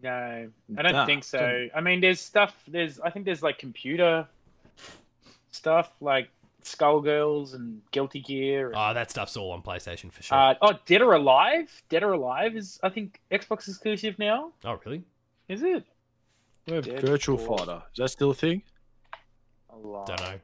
No, 0.03 0.51
I 0.77 0.81
don't 0.81 0.91
Nah, 0.91 1.05
think 1.05 1.23
so. 1.23 1.39
don't- 1.39 1.71
I 1.73 1.79
mean, 1.81 2.01
there's 2.01 2.19
stuff. 2.19 2.61
There's 2.67 2.99
I 2.99 3.09
think 3.09 3.25
there's 3.25 3.41
like 3.41 3.57
computer 3.57 4.27
stuff 5.51 5.91
like 6.01 6.29
Skullgirls 6.75 7.53
and 7.53 7.81
Guilty 7.91 8.21
Gear. 8.21 8.67
And, 8.67 8.75
oh 8.77 8.93
that 8.93 9.09
stuff's 9.11 9.35
all 9.37 9.51
on 9.51 9.61
playstation 9.61 10.11
for 10.11 10.21
sure 10.23 10.37
uh, 10.37 10.53
oh, 10.61 10.73
Dead 10.85 11.01
or 11.01 11.13
Alive. 11.13 11.69
Dead 11.89 12.03
or 12.03 12.13
Alive 12.13 12.55
is 12.55 12.79
I 12.83 12.89
think 12.89 13.19
Xbox 13.31 13.67
exclusive 13.67 14.17
now. 14.19 14.51
oh 14.65 14.79
really 14.85 15.03
Is 15.47 15.63
it? 15.63 15.83
Yeah, 16.65 16.81
Dead 16.81 17.01
Virtual 17.01 17.37
Force. 17.37 17.61
Fighter. 17.61 17.83
Is 17.93 17.97
that 17.97 18.09
still 18.09 18.31
a 18.31 18.35
thing? 18.35 18.61
Alive. 19.69 20.07
Don't 20.07 20.21
know. 20.21 20.39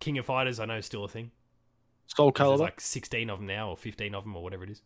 King 0.00 0.18
of 0.18 0.26
Fighters, 0.26 0.60
I 0.60 0.64
know, 0.66 0.76
is 0.76 0.86
still 0.86 1.04
a 1.04 1.08
thing. 1.08 1.30
Soul 2.06 2.30
'Cause 2.32 2.48
There's 2.48 2.60
Calibur? 2.60 2.64
like 2.64 2.80
16 2.80 3.30
of 3.30 3.38
them 3.38 3.46
now, 3.46 3.70
or 3.70 3.76
15 3.76 4.14
of 4.14 4.24
them, 4.24 4.36
or 4.36 4.42
whatever 4.42 4.64
it 4.64 4.70
is. 4.70 4.82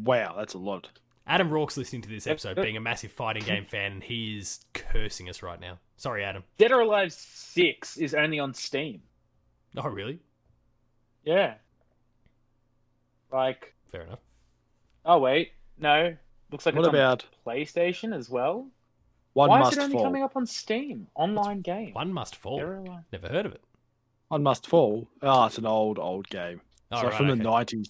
Wow, 0.00 0.34
that's 0.38 0.54
a 0.54 0.58
lot. 0.58 0.88
Adam 1.26 1.50
Rourke's 1.50 1.76
listening 1.76 2.02
to 2.02 2.08
this 2.08 2.26
episode, 2.26 2.56
being 2.56 2.76
a 2.76 2.80
massive 2.80 3.12
fighting 3.12 3.44
game 3.44 3.64
fan, 3.70 3.92
and 3.92 4.02
he 4.02 4.38
is 4.38 4.64
cursing 4.72 5.28
us 5.28 5.42
right 5.42 5.60
now. 5.60 5.78
Sorry, 5.96 6.24
Adam. 6.24 6.42
Dead 6.58 6.72
or 6.72 6.80
Alive 6.80 7.12
Six 7.12 7.96
is 7.98 8.14
only 8.14 8.38
on 8.38 8.54
Steam. 8.54 9.02
Oh, 9.76 9.88
really? 9.88 10.18
Yeah. 11.24 11.54
Like, 13.32 13.74
Fair 13.90 14.02
enough. 14.02 14.18
oh 15.04 15.18
wait, 15.18 15.52
no. 15.78 16.16
Looks 16.50 16.66
like 16.66 16.74
What 16.74 16.80
it's 16.80 16.88
on 16.88 16.94
about 16.94 17.24
PlayStation 17.46 18.14
as 18.16 18.28
well. 18.28 18.66
One 19.34 19.48
Why 19.48 19.60
Must 19.60 19.72
is 19.72 19.78
it 19.78 19.82
only 19.82 19.94
Fall? 19.94 20.04
coming 20.04 20.22
up 20.24 20.36
on 20.36 20.44
Steam? 20.46 21.06
Online 21.14 21.60
game. 21.60 21.92
One 21.94 22.12
Must 22.12 22.34
Fall. 22.34 22.58
Dead. 22.58 23.04
Never 23.12 23.28
heard 23.28 23.46
of 23.46 23.52
it. 23.52 23.62
One 24.28 24.42
Must 24.42 24.66
Fall. 24.66 25.06
Oh, 25.22 25.44
it's 25.46 25.58
an 25.58 25.66
old, 25.66 25.98
old 26.00 26.28
game. 26.28 26.60
Oh, 26.90 26.96
It's 26.96 27.02
like 27.04 27.12
right, 27.12 27.16
from 27.16 27.30
okay. 27.30 27.38
the 27.40 27.48
90s. 27.48 27.88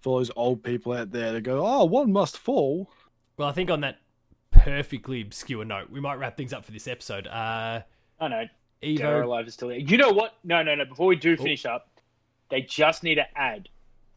For 0.00 0.20
those 0.20 0.30
old 0.36 0.62
people 0.62 0.92
out 0.92 1.10
there 1.10 1.32
that 1.32 1.40
go, 1.40 1.66
oh, 1.66 1.84
One 1.84 2.12
Must 2.12 2.38
Fall. 2.38 2.88
Well, 3.36 3.48
I 3.48 3.52
think 3.52 3.70
on 3.70 3.80
that 3.80 3.98
perfectly 4.52 5.20
obscure 5.22 5.64
note, 5.64 5.90
we 5.90 6.00
might 6.00 6.14
wrap 6.14 6.36
things 6.36 6.52
up 6.52 6.64
for 6.64 6.70
this 6.72 6.86
episode. 6.86 7.26
Uh, 7.26 7.80
Oh 8.20 8.28
no, 8.82 8.96
Dead 8.96 9.04
or 9.12 9.22
Evo. 9.22 9.24
Alive 9.24 9.46
is 9.46 9.54
still 9.54 9.68
there. 9.68 9.78
You 9.78 9.96
know 9.96 10.10
what? 10.10 10.34
No, 10.44 10.62
no, 10.62 10.74
no. 10.74 10.84
Before 10.84 11.06
we 11.06 11.16
Oh. 11.16 11.18
do 11.18 11.36
finish 11.36 11.64
up, 11.66 11.88
they 12.48 12.62
just 12.62 13.02
need 13.02 13.16
to 13.16 13.38
add 13.38 13.68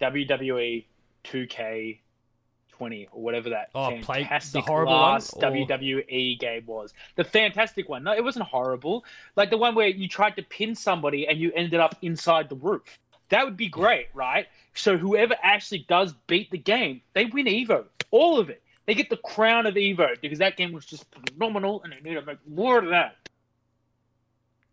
WWE 0.02 0.86
2K20 1.24 3.08
or 3.12 3.22
whatever 3.22 3.50
that 3.50 3.70
Oh, 3.76 3.88
play- 3.90 4.00
the 4.00 4.06
fantastic 4.06 4.66
horrible 4.66 4.94
one, 4.94 5.02
last 5.14 5.34
or- 5.36 5.42
WWE 5.42 6.36
game 6.40 6.66
was. 6.66 6.94
The 7.16 7.24
fantastic 7.24 7.90
one. 7.90 8.04
No, 8.04 8.14
it 8.14 8.24
wasn't 8.24 8.46
horrible. 8.46 9.04
Like 9.36 9.50
the 9.50 9.58
one 9.58 9.76
where 9.76 9.88
you 9.88 10.08
tried 10.08 10.36
to 10.38 10.44
pin 10.44 10.76
somebody 10.76 11.28
and 11.28 11.40
you 11.40 11.52
ended 11.54 11.80
up 11.80 11.96
inside 12.02 12.50
the 12.50 12.56
roof. 12.56 13.00
That 13.30 13.46
would 13.46 13.58
be 13.58 13.68
great, 13.68 14.08
right? 14.14 14.48
So 14.74 14.98
whoever 14.98 15.36
actually 15.44 15.80
does 15.88 16.14
beat 16.28 16.50
the 16.52 16.58
game, 16.58 17.02
they 17.14 17.26
win 17.26 17.46
Evo. 17.46 17.86
All 18.12 18.40
of 18.40 18.50
it. 18.50 18.64
They 18.86 18.96
get 18.96 19.10
the 19.12 19.18
crown 19.18 19.68
of 19.68 19.76
Evo 19.76 20.20
because 20.20 20.40
that 20.40 20.58
game 20.58 20.72
was 20.72 20.84
just 20.86 21.06
phenomenal 21.14 21.84
and 21.84 21.94
they 21.94 22.00
need 22.10 22.16
to 22.16 22.24
make 22.24 22.40
more 22.48 22.80
of 22.80 22.90
that. 22.90 23.18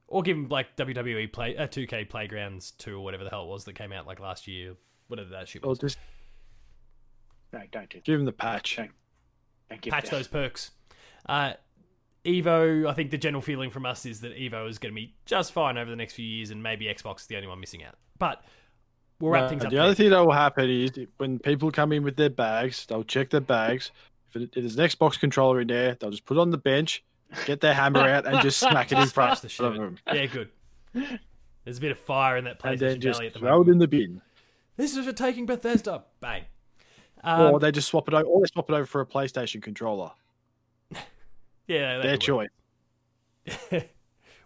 Or 0.08 0.22
give 0.22 0.36
them 0.36 0.48
like 0.48 0.76
WWE 0.76 1.32
play 1.32 1.56
uh, 1.56 1.66
2K 1.66 2.08
Playgrounds 2.08 2.70
2 2.72 2.96
or 2.96 3.00
whatever 3.02 3.24
the 3.24 3.30
hell 3.30 3.42
it 3.42 3.48
was 3.48 3.64
that 3.64 3.74
came 3.74 3.92
out 3.92 4.06
like 4.06 4.20
last 4.20 4.46
year. 4.46 4.74
Whatever 5.08 5.30
that 5.30 5.48
shit 5.48 5.64
Or 5.64 5.70
was. 5.70 5.78
just 5.80 5.98
No, 7.52 7.60
don't 7.72 7.88
do 7.88 7.98
that. 7.98 8.04
give 8.04 8.20
him 8.20 8.24
the 8.26 8.32
patch. 8.32 8.76
Thank- 8.76 8.92
Don't 9.70 9.80
give 9.80 9.92
patch 9.92 10.04
that. 10.04 10.10
those 10.12 10.28
perks. 10.28 10.70
Uh, 11.28 11.54
Evo, 12.24 12.88
I 12.88 12.92
think 12.94 13.10
the 13.10 13.18
general 13.18 13.40
feeling 13.40 13.70
from 13.70 13.86
us 13.86 14.04
is 14.04 14.20
that 14.22 14.36
Evo 14.36 14.68
is 14.68 14.78
going 14.78 14.92
to 14.92 14.96
be 15.00 15.14
just 15.26 15.52
fine 15.52 15.78
over 15.78 15.88
the 15.90 15.96
next 15.96 16.14
few 16.14 16.24
years, 16.26 16.50
and 16.50 16.62
maybe 16.62 16.86
Xbox 16.86 17.20
is 17.20 17.26
the 17.26 17.36
only 17.36 17.46
one 17.48 17.60
missing 17.60 17.84
out. 17.84 17.94
But 18.18 18.42
we'll 19.20 19.30
wrap 19.30 19.44
No, 19.44 19.48
things 19.48 19.64
up. 19.64 19.70
the 19.70 19.76
there. 19.76 19.84
other 19.84 19.94
thing 19.94 20.10
that 20.10 20.18
will 20.24 20.32
happen 20.32 20.68
is 20.68 20.90
when 21.18 21.38
people 21.38 21.70
come 21.70 21.92
in 21.92 22.02
with 22.02 22.16
their 22.16 22.30
bags, 22.30 22.84
they'll 22.86 23.04
check 23.04 23.30
their 23.30 23.40
bags. 23.40 23.92
If, 24.30 24.36
it, 24.36 24.42
if 24.42 24.52
there's 24.54 24.76
an 24.76 24.86
Xbox 24.88 25.18
controller 25.20 25.60
in 25.60 25.68
there, 25.68 25.94
they'll 25.94 26.10
just 26.10 26.24
put 26.26 26.36
it 26.36 26.40
on 26.40 26.50
the 26.50 26.58
bench, 26.58 27.04
get 27.44 27.60
their 27.60 27.74
hammer 27.74 28.00
out, 28.00 28.26
and 28.26 28.40
just 28.40 28.58
smack 28.58 28.92
it 28.92 28.98
in 28.98 29.08
front 29.08 29.38
smash 29.38 29.56
the 29.58 29.64
of 29.66 29.74
shit. 29.74 29.80
them. 29.82 29.98
Yeah, 30.12 30.26
good. 30.26 30.48
There's 31.64 31.78
a 31.78 31.80
bit 31.80 31.90
of 31.90 31.98
fire 31.98 32.36
in 32.36 32.44
that 32.44 32.62
And 32.62 32.78
then 32.78 32.96
PlayStation 32.96 33.00
just 33.00 33.22
at 33.22 33.32
the 33.34 33.38
throw 33.40 33.62
it 33.62 33.68
in 33.68 33.78
the 33.78 33.88
bin. 33.88 34.22
This 34.76 34.96
is 34.96 35.04
for 35.04 35.12
taking 35.12 35.46
Bethesda. 35.46 36.04
Bang. 36.20 36.44
Um, 37.24 37.54
or 37.54 37.60
they 37.60 37.72
just 37.72 37.88
swap 37.88 38.06
it 38.08 38.14
over, 38.14 38.24
or 38.24 38.40
they 38.40 38.46
swap 38.46 38.70
it 38.70 38.74
over 38.74 38.86
for 38.86 39.00
a 39.00 39.06
PlayStation 39.06 39.60
controller. 39.62 40.12
yeah, 41.66 41.98
Their 41.98 42.12
that 42.12 42.20
choice. 42.20 42.50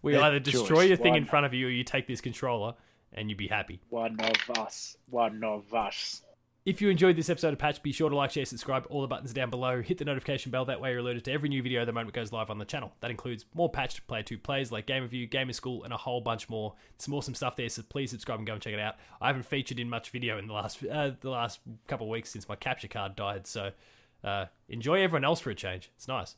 we 0.02 0.12
Their 0.12 0.22
either 0.22 0.38
destroy 0.40 0.66
choice. 0.66 0.88
your 0.88 0.96
thing 0.96 1.14
in 1.14 1.24
One. 1.24 1.28
front 1.28 1.46
of 1.46 1.52
you, 1.54 1.66
or 1.66 1.70
you 1.70 1.84
take 1.84 2.06
this 2.06 2.20
controller, 2.20 2.74
and 3.12 3.28
you'd 3.28 3.38
be 3.38 3.48
happy. 3.48 3.80
One 3.90 4.18
of 4.20 4.58
us. 4.58 4.96
One 5.10 5.44
of 5.44 5.74
us. 5.74 6.22
If 6.66 6.82
you 6.82 6.90
enjoyed 6.90 7.16
this 7.16 7.30
episode 7.30 7.54
of 7.54 7.58
Patch, 7.58 7.82
be 7.82 7.90
sure 7.90 8.10
to 8.10 8.16
like, 8.16 8.32
share, 8.32 8.44
subscribe. 8.44 8.86
All 8.90 9.00
the 9.00 9.06
buttons 9.06 9.32
down 9.32 9.48
below. 9.48 9.80
Hit 9.80 9.96
the 9.96 10.04
notification 10.04 10.52
bell. 10.52 10.66
That 10.66 10.78
way, 10.78 10.90
you're 10.90 10.98
alerted 10.98 11.24
to 11.24 11.32
every 11.32 11.48
new 11.48 11.62
video 11.62 11.86
the 11.86 11.92
moment 11.92 12.14
it 12.14 12.20
goes 12.20 12.32
live 12.32 12.50
on 12.50 12.58
the 12.58 12.66
channel. 12.66 12.92
That 13.00 13.10
includes 13.10 13.46
more 13.54 13.70
Patch 13.70 14.06
Player 14.06 14.22
2 14.22 14.36
plays 14.36 14.70
like 14.70 14.84
Game 14.84 15.02
Review, 15.02 15.26
Gamer 15.26 15.54
School, 15.54 15.84
and 15.84 15.92
a 15.92 15.96
whole 15.96 16.20
bunch 16.20 16.50
more. 16.50 16.74
Some 16.98 17.14
awesome 17.14 17.34
stuff 17.34 17.56
there, 17.56 17.70
so 17.70 17.82
please 17.88 18.10
subscribe 18.10 18.40
and 18.40 18.46
go 18.46 18.52
and 18.52 18.60
check 18.60 18.74
it 18.74 18.80
out. 18.80 18.96
I 19.22 19.28
haven't 19.28 19.46
featured 19.46 19.80
in 19.80 19.88
much 19.88 20.10
video 20.10 20.36
in 20.36 20.48
the 20.48 20.52
last 20.52 20.84
uh, 20.84 21.12
the 21.18 21.30
last 21.30 21.60
couple 21.86 22.06
of 22.06 22.10
weeks 22.10 22.28
since 22.28 22.46
my 22.46 22.56
capture 22.56 22.88
card 22.88 23.16
died, 23.16 23.46
so 23.46 23.70
uh, 24.22 24.44
enjoy 24.68 25.02
everyone 25.02 25.24
else 25.24 25.40
for 25.40 25.48
a 25.48 25.54
change. 25.54 25.90
It's 25.96 26.08
nice. 26.08 26.34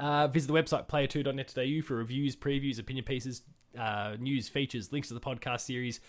Uh, 0.00 0.26
visit 0.26 0.48
the 0.48 0.54
website 0.54 0.88
player2.net.au 0.88 1.86
for 1.86 1.94
reviews, 1.94 2.34
previews, 2.34 2.80
opinion 2.80 3.04
pieces, 3.04 3.42
uh, 3.78 4.16
news, 4.18 4.48
features, 4.48 4.92
links 4.92 5.08
to 5.08 5.14
the 5.14 5.20
podcast 5.20 5.60
series, 5.60 6.00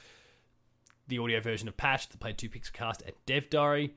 the 1.08 1.20
audio 1.20 1.40
version 1.40 1.68
of 1.68 1.78
Patch, 1.78 2.10
the 2.10 2.18
Play 2.18 2.34
2 2.34 2.50
Pixelcast, 2.50 3.08
at 3.08 3.14
Dev 3.26 3.50
Diary. 3.50 3.96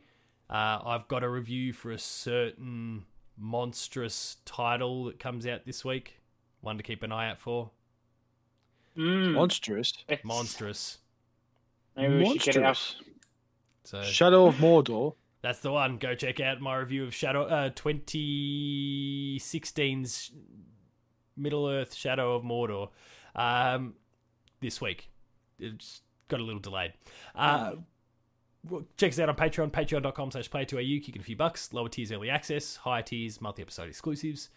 Uh, 0.49 0.79
I've 0.85 1.09
got 1.09 1.23
a 1.23 1.29
review 1.29 1.73
for 1.73 1.91
a 1.91 1.99
certain 1.99 3.05
monstrous 3.37 4.37
title 4.45 5.05
that 5.05 5.19
comes 5.19 5.47
out 5.47 5.65
this 5.65 5.85
week. 5.85 6.21
One 6.61 6.77
to 6.77 6.83
keep 6.83 7.03
an 7.03 7.13
eye 7.13 7.31
out 7.31 7.39
for. 7.39 7.71
Mm. 8.97 9.35
Monstrous. 9.35 10.05
Monstrous. 10.25 10.99
Maybe 11.97 12.19
we 12.19 12.39
should 12.39 12.43
get 12.43 12.57
it 12.57 12.63
out. 12.63 12.67
Monstrous. 12.67 13.05
So 13.85 14.03
Shadow 14.03 14.47
of 14.47 14.57
Mordor. 14.57 15.15
that's 15.43 15.61
the 15.61 15.73
one. 15.73 15.99
Go 15.99 16.15
check 16.15 16.41
out 16.41 16.61
my 16.61 16.77
review 16.77 17.05
of 17.05 17.15
Shadow 17.15 17.45
uh, 17.45 17.71
2016's 17.71 20.33
Middle 21.37 21.69
Earth 21.69 21.95
Shadow 21.95 22.35
of 22.35 22.43
Mordor 22.43 22.89
um, 23.35 23.95
this 24.61 24.81
week. 24.81 25.09
It's 25.59 26.03
got 26.31 26.41
a 26.41 26.45
little 26.45 26.61
delayed. 26.61 26.93
Uh, 27.35 27.73
well, 28.69 28.85
check 28.97 29.13
us 29.13 29.19
out 29.19 29.29
on 29.29 29.37
Patreon, 29.37 29.71
patreon.com 29.71 30.31
slash 30.31 30.51
play2au. 30.51 31.03
Kick 31.03 31.17
in 31.17 31.23
a 31.23 31.25
few 31.25 31.37
bucks. 31.37 31.73
Lower 31.73 31.89
tiers, 31.89 32.13
early 32.13 32.31
access. 32.31 32.77
Higher 32.77 33.03
tiers, 33.03 33.41
multi-episode 33.41 33.89
exclusives. 33.89 34.49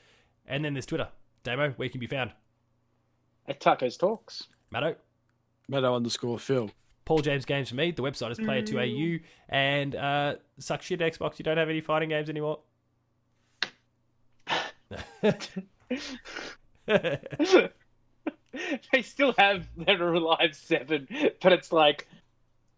And 0.45 0.63
then 0.63 0.73
there's 0.73 0.85
Twitter. 0.85 1.09
Damo, 1.43 1.71
where 1.71 1.89
can 1.89 2.01
you 2.01 2.07
be 2.07 2.15
found? 2.15 2.31
At 3.47 3.59
Tacos 3.59 3.97
Talks. 3.97 4.47
Matto? 4.71 4.95
Meadow 5.67 5.95
underscore 5.95 6.39
Phil. 6.39 6.69
Paul 7.05 7.19
James 7.19 7.45
Games 7.45 7.69
for 7.69 7.75
me. 7.75 7.91
The 7.91 8.01
website 8.01 8.31
is 8.31 8.39
player2au. 8.39 9.21
And 9.49 9.95
uh, 9.95 10.35
suck 10.57 10.81
shit, 10.81 10.99
Xbox. 10.99 11.39
You 11.39 11.43
don't 11.43 11.57
have 11.57 11.69
any 11.69 11.81
fighting 11.81 12.09
games 12.09 12.29
anymore. 12.29 12.59
they 18.91 19.01
still 19.01 19.33
have 19.37 19.67
Dead 19.75 20.01
or 20.01 20.13
Alive 20.13 20.55
7, 20.55 21.07
but 21.41 21.53
it's 21.53 21.71
like 21.71 22.07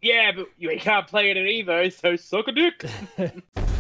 Yeah, 0.02 0.32
but 0.36 0.48
you 0.58 0.78
can't 0.80 1.08
play 1.08 1.32
it 1.32 1.38
at 1.38 1.46
Evo, 1.46 1.92
so 1.92 2.16
suck 2.16 2.48
a 2.48 2.52
dick. 2.52 2.86